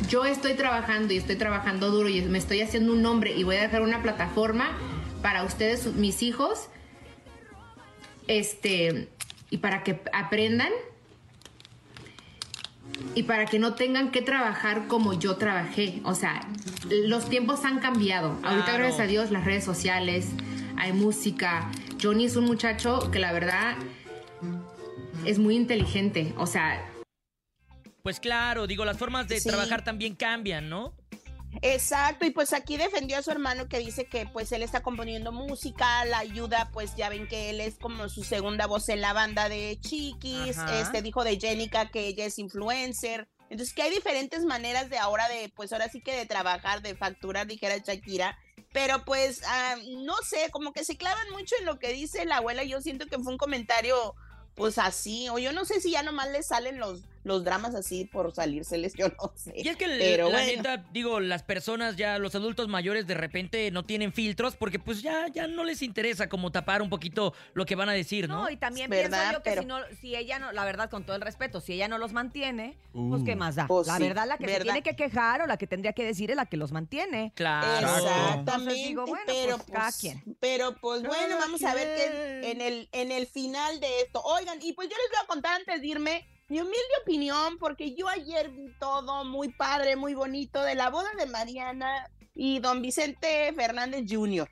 yo 0.09 0.25
estoy 0.25 0.55
trabajando 0.55 1.13
y 1.13 1.17
estoy 1.17 1.37
trabajando 1.37 1.91
duro 1.91 2.09
y 2.09 2.23
me 2.23 2.39
estoy 2.39 2.61
haciendo 2.61 2.93
un 2.93 3.03
nombre 3.03 3.33
y 3.35 3.43
voy 3.43 3.57
a 3.57 3.63
dejar 3.63 3.83
una 3.83 4.03
plataforma 4.03 4.71
para 5.23 5.45
ustedes, 5.45 5.87
mis 5.95 6.23
hijos, 6.23 6.69
este, 8.29 9.09
y 9.51 9.59
para 9.59 9.83
que 9.83 10.01
aprendan 10.13 10.71
y 13.15 13.25
para 13.25 13.47
que 13.47 13.59
no 13.59 13.75
tengan 13.75 14.11
que 14.11 14.23
trabajar 14.23 14.87
como 14.87 15.13
yo 15.15 15.37
trabajé. 15.37 16.01
O 16.05 16.15
sea, 16.15 16.47
los 16.91 17.29
tiempos 17.29 17.65
han 17.65 17.81
cambiado. 17.81 18.39
Ahorita, 18.43 18.73
gracias 18.77 19.01
a 19.01 19.07
Dios, 19.07 19.31
las 19.31 19.45
redes 19.45 19.65
sociales, 19.65 20.29
hay 20.77 20.93
música. 20.93 21.71
Johnny 22.03 22.27
es 22.27 22.37
un 22.37 22.45
muchacho 22.45 23.11
que 23.11 23.19
la 23.19 23.33
verdad 23.33 23.77
es 25.25 25.39
muy 25.39 25.57
inteligente. 25.57 26.33
O 26.37 26.47
sea, 26.47 26.91
Pues 28.03 28.21
claro, 28.21 28.67
digo, 28.67 28.85
las 28.85 28.99
formas 28.99 29.29
de 29.29 29.41
Sí. 29.41 29.49
trabajar 29.49 29.83
también 29.83 30.15
cambian, 30.15 30.69
¿no? 30.69 30.93
Exacto, 31.63 32.27
y 32.27 32.31
pues 32.31 32.53
aquí 32.53 32.77
defendió 32.77 33.19
a 33.19 33.23
su 33.23 33.31
hermano 33.31 33.69
que 33.69 33.79
dice 33.79 34.07
que 34.07 34.27
pues 34.27 34.53
él 34.53 34.63
está 34.63 34.83
componiendo 34.83 35.33
música, 35.33 36.05
la 36.05 36.19
ayuda, 36.19 36.71
pues 36.73 36.95
ya 36.97 37.09
ven 37.09 37.29
que 37.29 37.51
él 37.51 37.61
es 37.61 37.77
como 37.77 38.09
su 38.09 38.25
segunda 38.25 38.67
voz 38.67 38.89
en 38.89 39.01
la 39.01 39.13
banda 39.13 39.49
de 39.49 39.79
Chiquis, 39.81 40.59
Ajá. 40.59 40.81
este 40.81 41.03
dijo 41.03 41.25
de 41.25 41.39
Jenica 41.39 41.91
que 41.91 42.07
ella 42.07 42.25
es 42.27 42.39
influencer, 42.39 43.29
entonces 43.51 43.75
que 43.75 43.83
hay 43.83 43.91
diferentes 43.91 44.45
maneras 44.45 44.91
de 44.91 44.99
ahora 44.99 45.29
de, 45.29 45.53
pues 45.55 45.73
ahora 45.73 45.89
sí 45.89 46.01
que 46.01 46.17
de 46.17 46.27
trabajar, 46.27 46.83
de 46.83 46.95
facturar, 46.97 47.47
dijera 47.47 47.79
Shakira, 47.79 48.39
pero 48.73 49.05
pues 49.05 49.43
ah, 49.47 49.77
no 49.99 50.17
sé, 50.25 50.51
como 50.51 50.73
que 50.73 50.85
se 50.85 50.97
clavan 50.97 51.31
mucho 51.31 51.55
en 51.59 51.67
lo 51.67 51.79
que 51.79 51.93
dice 51.93 52.25
la 52.25 52.39
abuela, 52.39 52.65
yo 52.65 52.81
siento 52.81 53.07
que 53.07 53.19
fue 53.19 53.33
un 53.33 53.39
comentario 53.39 54.15
pues 54.55 54.79
así, 54.79 55.29
o 55.31 55.39
yo 55.39 55.53
no 55.53 55.65
sé 55.65 55.81
si 55.81 55.93
ya 55.93 56.03
nomás 56.03 56.31
le 56.31 56.43
salen 56.43 56.79
los, 56.79 57.03
los 57.25 57.43
dramas 57.45 57.75
así 57.75 58.05
por 58.05 58.33
salírseles, 58.35 58.95
yo 58.95 59.09
no 59.09 59.33
sé. 59.35 59.53
Y 59.57 59.69
es 59.69 59.77
que 59.77 59.87
Pero 59.87 60.29
la 60.31 60.43
bueno. 60.43 60.53
neta, 60.57 60.85
digo, 60.93 61.21
las 61.21 61.43
personas 61.43 61.97
ya, 61.97 62.19
los 62.19 62.35
adultos 62.35 62.69
mayores 62.69 63.07
de 63.07 63.15
repente 63.15 63.71
no 63.71 63.85
tienen 63.85 64.13
filtros 64.13 64.55
porque 64.57 64.79
pues 64.79 65.03
ya, 65.03 65.27
ya 65.29 65.47
no 65.47 65.65
les 65.65 65.83
interesa 65.83 66.29
como 66.29 66.53
tapar 66.53 66.83
un 66.83 66.91
poquito 66.91 67.35
lo 67.55 67.65
que 67.67 67.75
van 67.75 67.89
a 67.89 67.93
decir, 67.93 68.29
¿no? 68.29 68.43
No, 68.45 68.51
y 68.51 68.57
también 68.57 68.89
¿Verdad? 68.91 69.19
pienso 69.19 69.33
yo 69.33 69.43
que 69.43 69.51
Pero- 69.51 69.63
si, 69.63 69.67
no, 69.69 69.79
si 70.01 70.15
ella 70.17 70.39
no, 70.39 70.53
la 70.53 70.65
verdad, 70.65 70.91
con 70.91 71.05
todo 71.05 71.17
el 71.17 71.23
respeto, 71.23 71.61
si 71.61 71.73
ella 71.73 71.89
no 71.89 71.99
los 71.99 72.13
mantiene, 72.13 72.77
pues 72.93 73.23
Uh. 73.23 73.25
qué 73.25 73.37
más 73.37 73.55
da. 73.57 73.67
Pues 73.67 73.87
la 73.87 73.99
verdad, 73.99 74.27
la 74.29 74.39
que 74.39 74.47
se 74.49 74.61
tiene 74.61 74.83
que 74.83 74.95
quejar 74.95 75.41
o 75.43 75.47
la 75.47 75.57
que 75.57 75.67
tendría 75.67 75.93
que 75.95 76.05
decir 76.05 76.31
es 76.31 76.37
la 76.37 76.47
que 76.47 76.57
los 76.57 76.73
mantiene. 76.73 77.33
Claro. 77.35 77.89
Exactamente, 77.97 78.75
digo, 78.75 79.07
bueno, 79.07 79.25
pero 79.27 79.57
pues, 79.59 79.71
cada 79.71 79.93
quien. 79.93 80.23
Pero 80.41 80.77
pues 80.81 81.03
bueno, 81.03 81.37
vamos 81.39 81.63
a 81.65 81.75
ver 81.75 81.97
qué 81.97 82.41
quien. 82.43 82.61
en 82.61 82.61
el 82.61 82.89
en 82.93 83.13
el 83.13 83.27
final 83.27 83.81
de 83.81 84.01
esto. 84.03 84.21
Oigan, 84.23 84.59
y 84.63 84.73
pues 84.75 84.89
yo 84.89 84.95
les 84.97 85.11
voy 85.11 85.25
a 85.25 85.27
contar 85.27 85.55
antes 85.61 85.81
de 85.81 85.87
irme 85.87 86.27
mi 86.55 86.61
humilde 86.61 86.79
opinión, 87.03 87.59
porque 87.59 87.97
yo 87.97 88.09
ayer 88.09 88.49
vi 88.53 88.73
todo 88.79 89.25
muy 89.25 89.49
padre, 89.49 89.97
muy 89.97 90.15
bonito 90.15 90.63
de 90.63 90.77
la 90.77 90.89
boda 90.89 91.11
de 91.19 91.27
Mariana 91.27 92.09
y 92.33 92.61
don 92.61 92.81
Vicente 92.81 93.53
Fernández 93.57 94.05
Jr. 94.09 94.49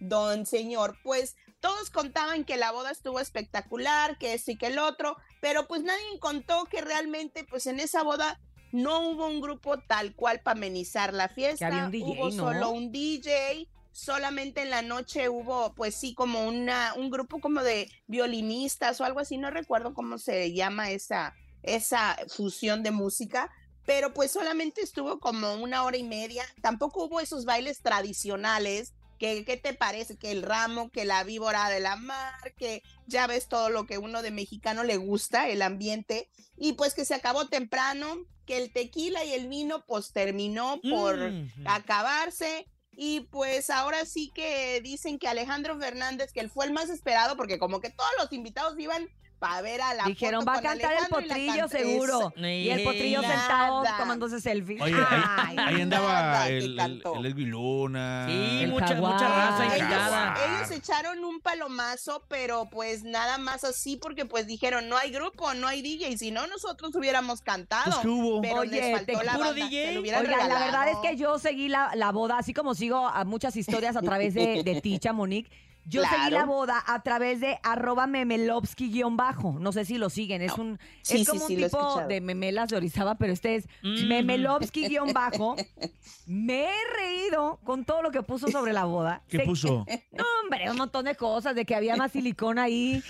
Don 0.00 0.46
señor, 0.46 0.96
pues 1.02 1.36
todos 1.60 1.90
contaban 1.90 2.44
que 2.44 2.56
la 2.56 2.72
boda 2.72 2.90
estuvo 2.90 3.20
espectacular, 3.20 4.16
que 4.16 4.32
esto 4.32 4.52
y 4.52 4.56
que 4.56 4.68
el 4.68 4.78
otro, 4.78 5.18
pero 5.42 5.68
pues 5.68 5.82
nadie 5.82 6.18
contó 6.18 6.64
que 6.64 6.80
realmente 6.80 7.44
pues 7.44 7.66
en 7.66 7.78
esa 7.78 8.02
boda 8.02 8.40
no 8.72 9.06
hubo 9.10 9.26
un 9.26 9.42
grupo 9.42 9.78
tal 9.80 10.14
cual 10.14 10.40
para 10.40 10.56
amenizar 10.56 11.12
la 11.12 11.28
fiesta, 11.28 11.66
había 11.66 11.84
un 11.84 11.90
DJ, 11.90 12.04
hubo 12.06 12.30
¿no? 12.30 12.32
solo 12.32 12.70
un 12.70 12.90
DJ, 12.90 13.68
solamente 13.94 14.60
en 14.60 14.70
la 14.70 14.82
noche 14.82 15.28
hubo 15.28 15.72
pues 15.74 15.94
sí 15.94 16.14
como 16.14 16.46
una 16.46 16.92
un 16.96 17.10
grupo 17.10 17.40
como 17.40 17.62
de 17.62 17.88
violinistas 18.08 19.00
o 19.00 19.04
algo 19.04 19.20
así, 19.20 19.38
no 19.38 19.50
recuerdo 19.50 19.94
cómo 19.94 20.18
se 20.18 20.52
llama 20.52 20.90
esa 20.90 21.32
esa 21.62 22.16
fusión 22.28 22.82
de 22.82 22.90
música, 22.90 23.50
pero 23.86 24.12
pues 24.12 24.32
solamente 24.32 24.82
estuvo 24.82 25.20
como 25.20 25.54
una 25.54 25.84
hora 25.84 25.96
y 25.96 26.02
media. 26.02 26.44
Tampoco 26.60 27.04
hubo 27.04 27.20
esos 27.20 27.44
bailes 27.46 27.80
tradicionales. 27.80 28.92
que 29.18 29.44
¿Qué 29.44 29.56
te 29.56 29.72
parece? 29.74 30.16
Que 30.18 30.32
el 30.32 30.42
ramo, 30.42 30.90
que 30.90 31.04
la 31.04 31.22
víbora 31.24 31.70
de 31.70 31.78
la 31.80 31.94
mar, 31.96 32.52
que 32.58 32.82
ya 33.06 33.26
ves 33.28 33.48
todo 33.48 33.70
lo 33.70 33.86
que 33.86 33.96
uno 33.96 34.20
de 34.22 34.32
mexicano 34.32 34.82
le 34.82 34.96
gusta, 34.96 35.48
el 35.48 35.62
ambiente, 35.62 36.28
y 36.58 36.72
pues 36.72 36.94
que 36.94 37.04
se 37.04 37.14
acabó 37.14 37.46
temprano, 37.48 38.16
que 38.44 38.58
el 38.58 38.72
tequila 38.72 39.24
y 39.24 39.32
el 39.32 39.48
vino 39.48 39.86
pues 39.86 40.12
terminó 40.12 40.80
por 40.90 41.16
Mm. 41.30 41.66
acabarse. 41.66 42.66
Y 42.96 43.20
pues 43.30 43.70
ahora 43.70 44.04
sí 44.04 44.30
que 44.34 44.80
dicen 44.82 45.18
que 45.18 45.28
Alejandro 45.28 45.78
Fernández, 45.78 46.32
que 46.32 46.40
él 46.40 46.50
fue 46.50 46.66
el 46.66 46.72
más 46.72 46.90
esperado, 46.90 47.36
porque 47.36 47.58
como 47.58 47.80
que 47.80 47.90
todos 47.90 48.10
los 48.18 48.32
invitados 48.32 48.78
iban 48.78 49.08
para 49.38 49.60
ver 49.60 49.82
a 49.82 49.92
la 49.94 50.04
Dijeron, 50.04 50.40
foto 50.40 50.46
va 50.46 50.52
a 50.52 50.62
con 50.62 50.64
cantar 50.70 50.92
el 50.92 50.98
Alejandro 50.98 51.20
y 51.20 51.28
la 51.28 51.34
potrillo 51.34 51.68
seguro. 51.68 52.32
Y 52.36 52.68
el 52.70 52.82
potrillo 52.82 53.20
Nada. 53.22 53.34
sentado 53.38 53.84
tomándose 53.98 54.40
selfie. 54.40 54.80
Oye, 54.80 54.94
ahí, 54.94 55.22
Ay, 55.36 55.56
ahí 55.58 55.80
andaba 55.82 56.46
que 56.46 56.58
el, 56.58 56.64
el, 56.64 56.76
cantó. 56.76 57.14
el 57.16 57.26
Edwin 57.26 57.50
Luna. 57.50 58.26
Sí, 58.28 58.60
El 58.62 58.70
mucha, 58.70 58.86
jaguar. 58.88 59.12
mucha 59.14 59.28
raza 59.28 59.64
Ellos- 59.66 59.78
invitada. 59.78 60.34
Ellos 60.46 60.70
echaron 60.70 61.24
un 61.24 61.40
palomazo, 61.40 62.24
pero 62.28 62.68
pues 62.70 63.02
nada 63.02 63.36
más 63.38 63.64
así 63.64 63.96
porque 63.96 64.24
pues 64.24 64.46
dijeron, 64.46 64.88
no 64.88 64.96
hay 64.96 65.10
grupo, 65.10 65.52
no 65.54 65.66
hay 65.66 65.82
DJ, 65.82 66.08
y 66.10 66.16
si 66.18 66.30
no 66.30 66.46
nosotros 66.46 66.94
hubiéramos 66.94 67.42
cantado. 67.42 67.84
Pues, 67.90 67.98
¿qué 67.98 68.08
hubo? 68.08 68.40
Pero 68.40 68.60
Oye, 68.60 68.70
les 68.80 68.92
faltó 68.96 69.18
te- 69.18 69.24
la 69.24 69.32
puro 69.34 69.44
banda, 69.50 69.64
DJ. 69.66 69.86
se 69.86 69.92
lo 69.92 70.00
hubieran 70.00 70.20
Oigan, 70.24 70.38
la 70.38 70.44
regalado. 70.44 70.72
verdad 70.72 70.88
es 71.02 71.10
que 71.10 71.16
yo 71.16 71.38
seguí 71.38 71.68
la, 71.68 71.90
la 71.94 72.12
boda, 72.12 72.38
así 72.38 72.54
como 72.54 72.74
sigo 72.74 73.06
a 73.06 73.24
muchas 73.24 73.56
historias 73.56 73.96
a 73.96 74.00
través 74.02 74.32
de, 74.34 74.62
de 74.62 74.80
Ticha 74.80 75.12
Monique. 75.12 75.50
Yo 75.86 76.02
seguí 76.02 76.30
la 76.30 76.44
boda 76.46 76.82
a 76.86 77.02
través 77.02 77.40
de 77.40 77.58
arroba 77.62 78.06
memelovsky-bajo. 78.06 79.58
No 79.60 79.72
sé 79.72 79.84
si 79.84 79.98
lo 79.98 80.08
siguen. 80.10 80.40
Es 80.42 80.52
un 80.58 80.78
Sí, 81.02 81.20
es 81.20 81.28
como 81.28 81.46
sí, 81.46 81.56
un 81.56 81.62
tipo 81.64 82.00
de 82.08 82.20
memelas 82.20 82.68
de 82.70 82.76
Orizaba, 82.76 83.16
pero 83.16 83.32
este 83.32 83.56
es 83.56 83.66
Mm. 83.82 84.08
memelovsky-bajo. 84.08 85.56
Me 86.26 86.64
he 86.64 86.74
reído 86.96 87.58
con 87.64 87.84
todo 87.84 88.00
lo 88.02 88.10
que 88.10 88.22
puso 88.22 88.48
sobre 88.50 88.72
la 88.72 88.84
boda. 88.84 89.20
¿Qué 89.28 89.38
Se- 89.38 89.44
puso? 89.44 89.84
No, 90.12 90.24
hombre, 90.42 90.70
un 90.70 90.76
montón 90.76 91.04
de 91.06 91.16
cosas, 91.16 91.54
de 91.56 91.64
que 91.64 91.74
había 91.74 91.96
más 91.96 92.12
silicón 92.12 92.58
ahí 92.58 93.02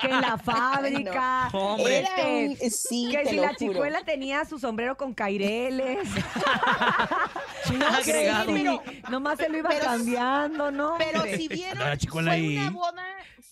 que 0.00 0.08
en 0.08 0.20
la 0.20 0.36
fábrica. 0.38 1.48
Hombre. 1.52 1.98
Era 1.98 2.10
un- 2.26 2.56
sí, 2.70 3.08
que 3.10 3.18
te 3.18 3.30
si 3.30 3.36
lo 3.36 3.42
la 3.42 3.54
juro. 3.54 3.72
chicuela 3.72 4.02
tenía 4.04 4.44
su 4.44 4.58
sombrero 4.58 4.96
con 4.96 5.14
caireles. 5.14 5.98
Agregado. 7.80 8.52
Sí, 8.54 9.02
nomás 9.10 9.38
se 9.38 9.48
lo 9.48 9.58
iba 9.58 9.68
pero- 9.70 9.84
cambiando, 9.84 10.70
¿no? 10.70 10.94
Pero 10.98 11.22
si 11.24 11.48
vieron, 11.48 11.69
Fue 12.10 12.30
ahí. 12.30 12.56
una 12.58 12.70
boda, 12.70 13.04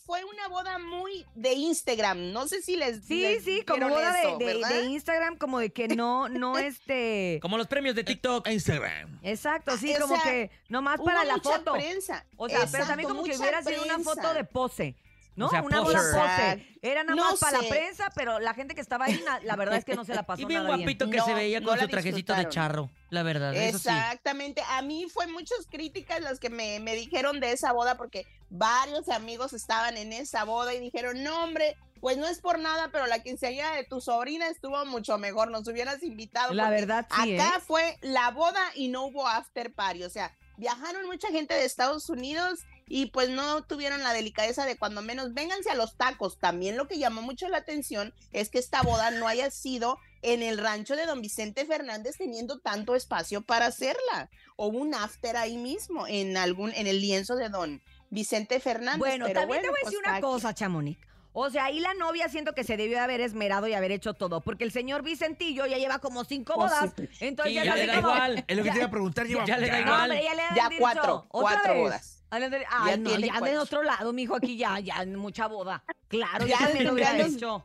fue 0.07 0.25
una 0.25 0.49
boda 0.49 0.79
muy 0.79 1.25
de 1.35 1.53
Instagram. 1.53 2.33
No 2.33 2.49
sé 2.49 2.63
si 2.63 2.77
les 2.77 3.05
Sí, 3.05 3.21
les 3.23 3.45
sí, 3.45 3.63
como 3.67 3.89
boda 3.89 4.13
de- 4.13 4.21
eso, 4.21 4.39
de, 4.39 4.45
¿verdad? 4.45 4.69
de 4.71 4.85
Instagram, 4.87 5.37
como 5.37 5.59
de 5.59 5.71
que 5.71 5.89
no, 5.89 6.29
no 6.29 6.57
este. 6.59 7.39
Como 7.43 7.59
los 7.59 7.67
premios 7.67 7.95
de 7.95 8.05
TikTok. 8.05 8.49
Instagram. 8.49 9.19
Exacto, 9.23 9.77
sí, 9.77 9.95
o 9.95 10.01
como 10.01 10.15
sea, 10.21 10.25
que 10.33 10.51
nomás 10.69 11.01
para 11.01 11.25
la 11.25 11.35
mucha 11.37 11.51
foto. 11.59 11.73
prensa. 11.75 12.25
O 12.37 12.49
sea, 12.49 12.67
pero 12.71 12.87
también 12.87 13.09
como 13.09 13.23
que 13.23 13.37
hubiera 13.37 13.63
sido 13.63 13.83
una 13.83 13.99
foto 13.99 14.33
de 14.35 14.45
pose. 14.45 14.97
¿No? 15.37 15.47
O 15.47 15.51
sea, 15.51 15.63
una 15.63 15.83
boda 15.83 16.01
pose. 16.13 16.67
Era 16.83 17.05
nada 17.05 17.15
No 17.15 17.31
más 17.31 17.39
para 17.39 17.63
la 17.63 17.69
prensa, 17.69 18.11
pero 18.17 18.41
la 18.41 18.55
gente 18.55 18.75
que 18.75 18.81
estaba 18.81 19.05
ahí, 19.05 19.23
la 19.45 19.55
verdad 19.55 19.77
es 19.77 19.85
que 19.85 19.95
no 19.95 20.05
se 20.05 20.13
la 20.13 20.23
pasó 20.27 20.43
Y 20.43 20.47
bien 20.47 20.65
nada 20.65 20.77
guapito 20.77 21.09
que 21.09 21.19
No, 21.19 21.25
se 21.27 21.35
veía 21.35 21.61
no 21.61 21.69
con 21.69 21.77
la 21.77 21.85
su 21.85 21.89
trajecito 21.91 22.35
de 22.35 22.49
charro. 22.49 22.91
La 23.11 23.23
verdad, 23.23 23.55
eso 23.55 23.79
sí. 23.79 23.89
Exactamente. 23.89 24.63
A 24.69 24.83
mí 24.83 25.07
fue 25.13 25.27
muchas 25.27 25.67
críticas 25.71 26.21
las 26.21 26.39
que 26.39 26.51
me, 26.51 26.81
me 26.81 26.95
dijeron 26.95 27.41
de 27.41 27.53
esa 27.53 27.73
boda 27.73 27.97
porque 27.97 28.27
varios 28.51 29.09
amigos 29.09 29.53
estaban 29.53 29.97
en 29.97 30.13
esa 30.13 30.45
boda 30.45 30.75
y 30.75 30.81
dijeron, 30.81 31.23
no 31.23 31.43
hombre, 31.43 31.77
pues 32.01 32.17
no 32.17 32.27
es 32.27 32.41
por 32.41 32.59
nada, 32.59 32.91
pero 32.93 33.07
la 33.07 33.23
quinceañera 33.23 33.75
de 33.75 33.85
tu 33.85 34.01
sobrina 34.01 34.49
estuvo 34.49 34.85
mucho 34.87 35.19
mejor, 35.19 35.51
nos 35.51 35.67
hubieras 35.69 36.03
invitado. 36.03 36.55
La 36.55 36.71
verdad, 36.71 37.07
sí, 37.23 37.33
¿eh? 37.33 37.41
Acá 37.41 37.61
fue 37.61 37.99
la 38.03 38.31
boda 38.31 38.61
y 38.75 38.89
no 38.89 39.07
hubo 39.07 39.27
after 39.27 39.73
party, 39.73 40.05
o 40.05 40.11
sea, 40.11 40.37
viajaron 40.57 41.07
mucha 41.07 41.29
gente 41.29 41.55
de 41.55 41.65
Estados 41.65 42.09
Unidos 42.11 42.61
y 42.87 43.07
pues 43.07 43.29
no 43.29 43.63
tuvieron 43.65 44.03
la 44.03 44.13
delicadeza 44.13 44.65
de 44.65 44.77
cuando 44.77 45.03
menos 45.03 45.35
vénganse 45.35 45.71
a 45.71 45.75
los 45.75 45.97
tacos. 45.97 46.39
También 46.39 46.77
lo 46.77 46.89
que 46.89 46.99
llamó 46.99 47.23
mucho 47.23 47.49
la 47.49 47.59
atención 47.59 48.15
es 48.33 48.49
que 48.49 48.59
esta 48.59 48.83
boda 48.83 49.11
no 49.11 49.29
haya 49.29 49.51
sido 49.51 49.99
en 50.23 50.43
el 50.43 50.59
rancho 50.59 50.97
de 50.97 51.07
don 51.07 51.21
Vicente 51.23 51.65
Fernández 51.65 52.17
teniendo 52.19 52.59
tanto 52.59 52.95
espacio 52.95 53.41
para 53.43 53.67
hacerla 53.67 54.31
o 54.57 54.67
un 54.69 54.95
after 54.95 55.37
ahí 55.37 55.57
mismo 55.57 56.07
en 56.07 56.37
algún 56.37 56.73
en 56.75 56.87
el 56.87 57.01
lienzo 57.01 57.37
de 57.37 57.49
don 57.49 57.81
Vicente 58.11 58.59
Fernández. 58.61 58.99
Bueno, 58.99 59.27
pero 59.27 59.41
también 59.41 59.63
te 59.63 59.69
voy 59.69 59.79
a 59.83 59.85
decir 59.85 59.99
pues, 60.03 60.09
una 60.09 60.21
cada 60.21 60.21
cosa, 60.21 60.55
Chamonix. 60.55 60.99
O 61.35 61.51
sea, 61.51 61.67
ahí 61.67 61.79
la 61.79 61.95
novia 61.95 62.29
siento 62.29 62.53
que 62.55 62.65
se 62.65 62.77
debió 62.77 62.97
de 62.97 63.03
haber 63.05 63.21
esmerado 63.21 63.69
y 63.69 63.75
haber 63.75 63.93
hecho 63.93 64.15
todo, 64.15 64.41
porque 64.41 64.65
el 64.65 64.73
señor 64.73 65.03
Vicentillo 65.03 65.67
ya 65.67 65.77
lleva 65.79 65.99
como 66.01 66.25
cinco 66.25 66.55
Pues 66.55 66.73
bodas, 66.73 66.91
sí. 66.97 67.09
entonces 67.21 67.51
Sí, 67.53 67.55
ya, 67.55 67.65
ya 67.65 67.75
le 67.77 67.87
da 67.87 67.95
como- 67.97 68.09
igual. 68.15 68.45
Es 68.49 68.57
lo 68.57 68.63
que 68.63 68.67
Ya- 68.67 68.73
te 68.73 68.79
iba 68.79 68.87
a 68.87 68.91
preguntar. 68.91 69.27
lleva- 69.27 69.45
ya 69.47 69.59
le 69.59 69.69
da 69.71 69.81
igual. 69.81 70.01
hombre, 70.11 70.25
ya 70.25 70.35
le 70.35 70.43
Ya 70.57 70.71
cuatro, 70.79 71.27
¿otra 71.29 71.55
cuatro 71.55 71.73
vez? 71.75 71.83
bodas. 71.83 72.25
Ah, 72.31 72.39
no, 72.41 72.49
Ya 72.49 72.59
Ay, 72.71 72.99
no, 72.99 73.11
tiene 73.11 73.27
ya 73.29 73.41
de 73.41 73.59
otro 73.59 73.83
lado, 73.85 74.13
mijo, 74.13 74.35
aquí 74.35 74.57
ya, 74.57 74.81
ya 74.81 75.05
mucha 75.07 75.47
boda. 75.47 75.85
Claro, 76.09 76.45
ya, 76.47 76.59
Ya- 76.59 76.67
también 76.67 76.85
lo 76.87 76.99
ya 76.99 77.13
hubiera 77.13 77.27
hecho. 77.27 77.65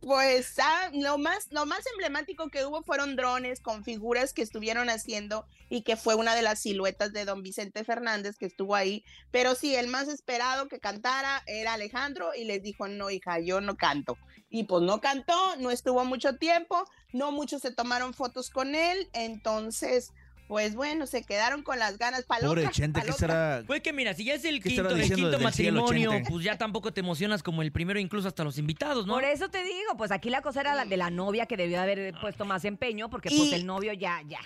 Pues 0.00 0.58
ah, 0.58 0.90
lo 0.92 1.16
más 1.16 1.48
lo 1.50 1.64
más 1.64 1.80
emblemático 1.92 2.50
que 2.50 2.64
hubo 2.66 2.82
fueron 2.82 3.16
drones 3.16 3.60
con 3.60 3.82
figuras 3.82 4.34
que 4.34 4.42
estuvieron 4.42 4.90
haciendo 4.90 5.46
y 5.70 5.82
que 5.82 5.96
fue 5.96 6.14
una 6.14 6.34
de 6.34 6.42
las 6.42 6.60
siluetas 6.60 7.14
de 7.14 7.24
don 7.24 7.42
Vicente 7.42 7.82
Fernández 7.82 8.36
que 8.36 8.44
estuvo 8.46 8.74
ahí. 8.74 9.04
Pero 9.30 9.54
sí, 9.54 9.74
el 9.74 9.88
más 9.88 10.08
esperado 10.08 10.68
que 10.68 10.80
cantara 10.80 11.42
era 11.46 11.72
Alejandro 11.72 12.34
y 12.34 12.44
les 12.44 12.62
dijo, 12.62 12.88
no, 12.88 13.10
hija, 13.10 13.40
yo 13.40 13.62
no 13.62 13.76
canto. 13.76 14.18
Y 14.50 14.64
pues 14.64 14.82
no 14.82 15.00
cantó, 15.00 15.56
no 15.56 15.70
estuvo 15.70 16.04
mucho 16.04 16.36
tiempo, 16.36 16.84
no 17.12 17.32
muchos 17.32 17.62
se 17.62 17.72
tomaron 17.72 18.12
fotos 18.12 18.50
con 18.50 18.74
él, 18.74 19.08
entonces, 19.12 20.12
pues 20.50 20.74
bueno, 20.74 21.06
se 21.06 21.22
quedaron 21.22 21.62
con 21.62 21.78
las 21.78 21.96
ganas. 21.96 22.24
Pa' 22.24 22.38
Pobre 22.40 22.64
pa' 22.64 23.02
¿qué 23.02 23.12
será? 23.12 23.62
Pues 23.68 23.82
que 23.82 23.92
mira, 23.92 24.14
si 24.14 24.24
ya 24.24 24.34
es 24.34 24.44
el 24.44 24.60
¿Qué 24.60 24.70
quinto, 24.70 24.90
el 24.90 25.14
quinto 25.14 25.38
matrimonio, 25.38 26.10
pues 26.28 26.44
ya 26.44 26.58
tampoco 26.58 26.92
te 26.92 26.98
emocionas 26.98 27.44
como 27.44 27.62
el 27.62 27.70
primero, 27.70 28.00
incluso 28.00 28.26
hasta 28.26 28.42
los 28.42 28.58
invitados, 28.58 29.06
¿no? 29.06 29.14
Por 29.14 29.22
eso 29.22 29.48
te 29.48 29.62
digo, 29.62 29.96
pues 29.96 30.10
aquí 30.10 30.28
la 30.28 30.42
cosa 30.42 30.62
era 30.62 30.74
la 30.74 30.86
de 30.86 30.96
la 30.96 31.08
novia 31.08 31.46
que 31.46 31.56
debió 31.56 31.80
haber 31.80 32.12
puesto 32.20 32.44
más 32.44 32.64
empeño, 32.64 33.08
porque 33.08 33.28
pues 33.30 33.52
el 33.52 33.64
novio 33.64 33.92
ya, 33.92 34.22
ya. 34.26 34.40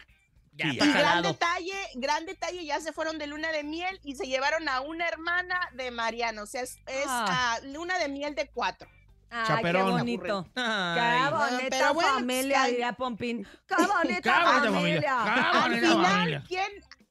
Ya, 0.52 0.66
Y 0.66 0.76
gran 0.76 1.22
detalle, 1.22 1.72
gran 1.94 2.26
detalle, 2.26 2.66
ya 2.66 2.80
se 2.80 2.92
fueron 2.92 3.16
de 3.16 3.26
luna 3.26 3.50
de 3.50 3.64
miel 3.64 3.98
y 4.04 4.14
se 4.14 4.26
llevaron 4.26 4.68
a 4.68 4.82
una 4.82 5.08
hermana 5.08 5.58
de 5.72 5.90
Mariano. 5.90 6.42
O 6.42 6.46
sea, 6.46 6.60
es, 6.60 6.76
es, 6.86 7.06
Ah. 7.08 7.56
ah, 7.56 7.60
luna 7.64 7.98
de 7.98 8.10
miel 8.10 8.34
de 8.34 8.46
cuatro. 8.50 8.90
Ay, 9.34 9.64
qué 9.64 9.82
bonito. 9.82 10.46
Ay. 10.54 10.94
Qué 11.28 11.34
bonita 11.34 11.66
pero 11.70 11.94
bueno, 11.94 12.14
familia, 12.14 12.58
pues, 12.60 12.70
diría 12.70 12.92
Pompín. 12.92 13.46
Qué 13.66 13.74
bonita 13.74 14.20
Qué 14.22 14.30
familia. 14.30 14.70
familia. 14.70 15.16
Qué 15.24 15.30
Al 15.58 15.74
final, 15.74 16.04
familia. 16.04 16.44
¿quién? 16.46 16.66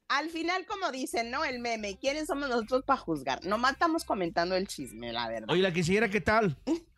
Al 0.08 0.30
final, 0.30 0.65
como 0.65 0.92
dicen, 0.92 1.32
¿no? 1.32 1.44
El 1.44 1.60
meme, 1.60 1.98
¿quiénes 1.98 2.27
somos 2.27 2.48
nosotros 2.48 2.84
para 2.86 3.00
juzgar? 3.00 3.44
Nomás 3.46 3.74
estamos 3.74 4.06
comentando 4.06 4.56
el 4.56 4.68
chisme, 4.68 5.12
la 5.12 5.27
verdad. 5.27 5.50
Oye, 5.50 5.62
la 5.62 5.74
quinceañera, 5.74 6.10
¿qué 6.10 6.22
tal? 6.22 6.58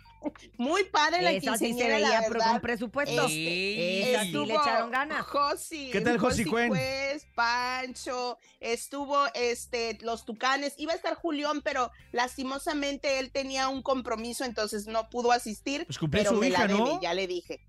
Muy 0.58 0.84
padre 0.86 1.22
la 1.22 1.32
Esa 1.32 1.58
sí 1.58 1.74
se 1.74 1.88
veía 1.88 2.22
pero 2.22 2.34
verdad. 2.34 2.52
con 2.54 2.62
presupuesto. 2.62 3.28
Ey. 3.28 4.04
Esa 4.04 4.24
sí 4.24 4.32
le 4.32 4.54
echaron 4.56 4.92
ganas. 4.92 5.26
Josi, 5.26 5.90
¿Qué 5.92 6.02
tal, 6.02 6.18
Josi 6.18 6.46
Cuen? 6.46 6.70
Pues, 6.70 7.28
Pancho, 7.36 8.38
estuvo 8.60 9.18
este 9.34 9.98
los 10.02 10.26
Tucanes, 10.26 10.74
iba 10.78 10.94
a 10.94 10.96
estar 10.96 11.16
Julián, 11.16 11.62
pero 11.62 11.92
lastimosamente 12.12 13.20
él 13.20 13.32
tenía 13.32 13.70
un 13.70 13.82
compromiso, 13.82 14.44
entonces 14.46 14.88
no 14.88 15.10
pudo 15.10 15.32
asistir. 15.32 15.86
Pues 15.86 16.00
cumplió 16.00 16.24
pero 16.24 16.36
su 16.36 16.42
me 16.42 16.48
hija, 16.48 16.62
la 16.62 16.68
debe, 16.68 16.80
¿no? 16.80 17.02
ya 17.02 17.14
le 17.14 17.28
dije. 17.28 17.62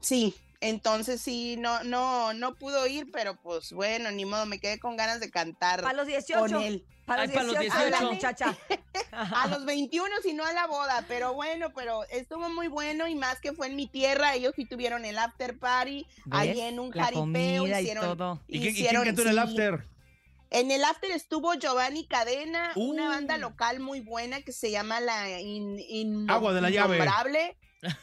Sí, 0.00 0.34
entonces 0.60 1.20
sí, 1.20 1.56
no, 1.58 1.82
no, 1.84 2.32
no 2.34 2.54
pudo 2.54 2.86
ir, 2.86 3.10
pero 3.12 3.36
pues 3.40 3.72
bueno, 3.72 4.10
ni 4.10 4.24
modo, 4.24 4.46
me 4.46 4.58
quedé 4.58 4.78
con 4.78 4.96
ganas 4.96 5.20
de 5.20 5.30
cantar 5.30 5.82
Para 5.82 5.92
los 5.94 6.04
con 6.04 6.12
18. 6.12 6.60
él. 6.60 6.84
Para 7.06 7.22
Ay, 7.22 7.28
los 7.28 7.34
para 7.36 7.46
los 7.46 7.58
18, 7.60 7.84
de 7.84 7.90
la 7.90 7.98
18. 8.00 8.14
muchacha. 8.14 8.58
A 9.12 9.46
los 9.46 9.64
21, 9.64 10.08
si 10.22 10.34
no 10.34 10.44
a 10.44 10.52
la 10.52 10.66
boda, 10.66 11.04
pero 11.08 11.32
bueno, 11.32 11.72
pero 11.74 12.04
estuvo 12.10 12.48
muy 12.50 12.66
bueno 12.68 13.06
y 13.08 13.14
más 13.14 13.40
que 13.40 13.52
fue 13.54 13.68
en 13.68 13.76
mi 13.76 13.86
tierra, 13.86 14.34
ellos 14.34 14.52
sí 14.56 14.66
tuvieron 14.66 15.04
el 15.06 15.16
after 15.16 15.58
party, 15.58 16.06
ahí 16.30 16.48
¿Ves? 16.50 16.58
en 16.58 16.80
un 16.80 16.90
La 16.92 17.04
jaripeo, 17.04 17.20
comida 17.22 17.80
y 17.80 17.82
hicieron, 17.84 18.04
todo. 18.04 18.42
¿Y, 18.48 18.52
qué- 18.52 18.58
y 18.58 18.60
quién 18.60 18.74
hicieron- 18.74 19.04
cantó 19.04 19.22
en 19.22 19.28
el 19.28 19.34
sí. 19.34 19.40
after? 19.40 19.86
En 20.50 20.70
el 20.70 20.84
after 20.84 21.10
estuvo 21.12 21.54
Giovanni 21.54 22.06
Cadena, 22.06 22.72
una 22.76 23.06
Uh. 23.06 23.08
banda 23.08 23.38
local 23.38 23.80
muy 23.80 24.00
buena 24.00 24.42
que 24.42 24.52
se 24.52 24.70
llama 24.70 25.00
la 25.00 25.40
In- 25.40 25.78
In- 25.88 26.30
Agua 26.30 26.52
de 26.52 26.60
la 26.60 26.70
llave. 26.70 26.98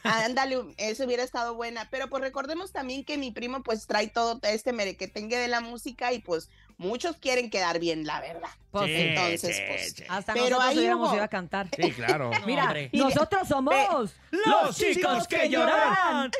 Ándale, 0.02 0.58
eso 0.78 1.04
hubiera 1.04 1.22
estado 1.22 1.54
buena. 1.54 1.88
Pero 1.90 2.08
pues 2.08 2.22
recordemos 2.22 2.72
también 2.72 3.04
que 3.04 3.18
mi 3.18 3.30
primo 3.32 3.62
pues 3.62 3.86
trae 3.86 4.08
todo 4.08 4.38
este 4.42 4.72
merequetengue 4.72 5.36
de 5.38 5.48
la 5.48 5.60
música 5.60 6.12
y 6.12 6.20
pues 6.20 6.48
muchos 6.76 7.16
quieren 7.16 7.50
quedar 7.50 7.78
bien, 7.78 8.06
la 8.06 8.20
verdad. 8.20 8.48
Pues, 8.70 8.86
Sí, 8.86 8.92
Entonces, 8.96 9.56
sí, 9.56 9.62
pues, 9.68 9.92
sí. 9.94 10.04
Hasta 10.08 10.32
Pero 10.32 10.44
nosotros 10.50 10.68
ahí 10.70 10.78
hubiéramos 10.78 11.08
hubo- 11.08 11.14
ido 11.16 11.24
a 11.24 11.28
cantar. 11.28 11.68
Sí, 11.76 11.92
claro. 11.92 12.30
Mira, 12.46 12.64
hombre. 12.64 12.90
nosotros 12.92 13.46
somos 13.48 14.14
Los 14.30 14.76
chicos 14.76 15.28
que 15.28 15.48
lloran. 15.48 16.30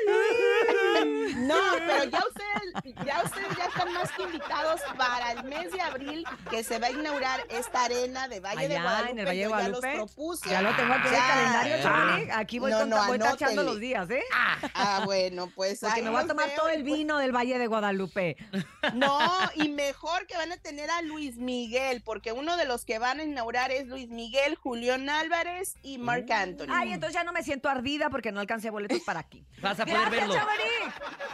No, 1.36 1.54
pero 1.78 2.04
ya 2.04 2.18
ustedes, 2.26 2.94
ya 3.06 3.22
ustedes 3.24 3.56
ya 3.56 3.64
están 3.66 3.92
más 3.92 4.10
que 4.12 4.22
invitados 4.22 4.80
para 4.96 5.32
el 5.32 5.44
mes 5.44 5.70
de 5.72 5.80
abril 5.80 6.24
que 6.50 6.62
se 6.64 6.78
va 6.78 6.88
a 6.88 6.90
inaugurar 6.90 7.40
esta 7.48 7.84
arena 7.84 8.28
de 8.28 8.40
Valle 8.40 8.68
de 8.68 8.80
Guadalupe. 8.80 9.10
en 9.12 9.18
el 9.18 9.26
Valle 9.26 9.38
de 9.38 9.44
Yo 9.44 9.58
ya 9.58 9.68
los 9.68 9.80
propuse. 9.80 10.48
Ya 10.50 10.62
lo 10.62 10.74
tengo 10.76 10.92
aquí 10.94 11.08
en 11.08 11.14
el 11.14 11.20
calendario, 11.20 11.74
Ah. 11.86 12.38
Aquí 12.38 12.58
voy, 12.58 12.70
No, 12.70 12.78
con- 12.80 12.90
no, 12.90 13.06
voy 13.06 13.18
tachando 13.18 13.62
los 13.62 13.78
días, 13.80 14.08
¿eh? 14.10 14.22
Ah, 14.74 15.02
bueno, 15.04 15.50
pues 15.54 15.80
Porque 15.80 16.02
me 16.02 16.10
voy 16.10 16.22
a 16.22 16.26
tomar 16.26 16.50
todo 16.56 16.68
el 16.68 16.82
pues- 16.82 16.96
vino 16.96 17.18
del 17.18 17.32
Valle 17.34 17.58
de 17.58 17.66
Guadalupe. 17.66 18.36
No, 18.94 19.18
y 19.54 19.68
mejor 19.70 20.26
que 20.26 20.36
van 20.36 20.52
a 20.52 20.56
tener 20.56 20.90
a 20.90 21.02
Luis 21.02 21.36
Miguel, 21.36 22.02
porque 22.04 22.32
uno 22.32 22.56
de 22.56 22.64
los 22.64 22.84
que 22.84 22.98
van 22.98 23.20
a 23.20 23.24
inaugurar 23.24 23.70
es 23.70 23.86
Luis 23.86 24.08
Miguel, 24.08 24.54
Julián 24.56 25.08
Álvarez 25.08 25.74
y 25.82 25.98
Marc 25.98 26.30
Anthony. 26.30 26.66
Ay, 26.70 26.92
entonces 26.92 27.14
ya 27.14 27.24
no 27.24 27.32
me 27.32 27.42
siento 27.42 27.68
ardida 27.68 28.10
porque 28.10 28.32
no 28.32 28.40
alcancé 28.40 28.70
boletos 28.70 29.00
para 29.00 29.20
aquí. 29.20 29.46
Vas 29.60 29.78
a 29.80 29.84
poder 29.86 30.00
Gracias, 30.10 30.28
verlo. 30.28 30.34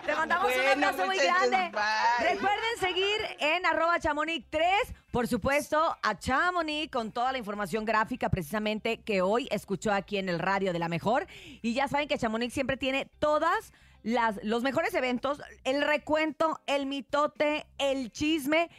Te 0.05 0.15
mandamos 0.15 0.51
un 0.55 0.67
abrazo 0.67 1.07
muy 1.07 1.17
grande. 1.17 1.71
bye. 1.73 2.35
Recuerden 2.35 2.79
seguir 2.79 3.19
en 3.39 3.67
arroba 3.67 3.99
chamonix 3.99 4.47
3, 4.51 4.71
por 5.11 5.29
supuesto, 5.29 5.97
a 6.03 6.19
Chamonix 6.19 6.91
con 6.91 7.13
toda 7.13 7.33
la 7.33 7.39
información 7.39 7.85
gráfica 7.85 8.29
precisamente 8.29 9.01
que 9.03 9.23
hoy 9.23 9.49
escuchó 9.51 9.93
aquí 9.93 10.19
en 10.19 10.29
el 10.29 10.39
radio 10.39 10.73
de 10.73 10.79
la 10.79 10.89
mejor. 10.89 11.27
Y 11.63 11.75
ya 11.75 11.89
saben 11.89 12.09
que 12.09 12.19
Chamonix 12.19 12.53
siempre 12.53 12.77
tiene 12.77 13.07
todas 13.19 13.73
las, 14.03 14.41
los 14.43 14.63
mejores 14.63 14.95
eventos, 14.95 15.43
el 15.65 15.83
recuento, 15.83 16.61
el 16.67 16.87
mitote, 16.87 17.67
el 17.79 18.11
chisme 18.11 18.71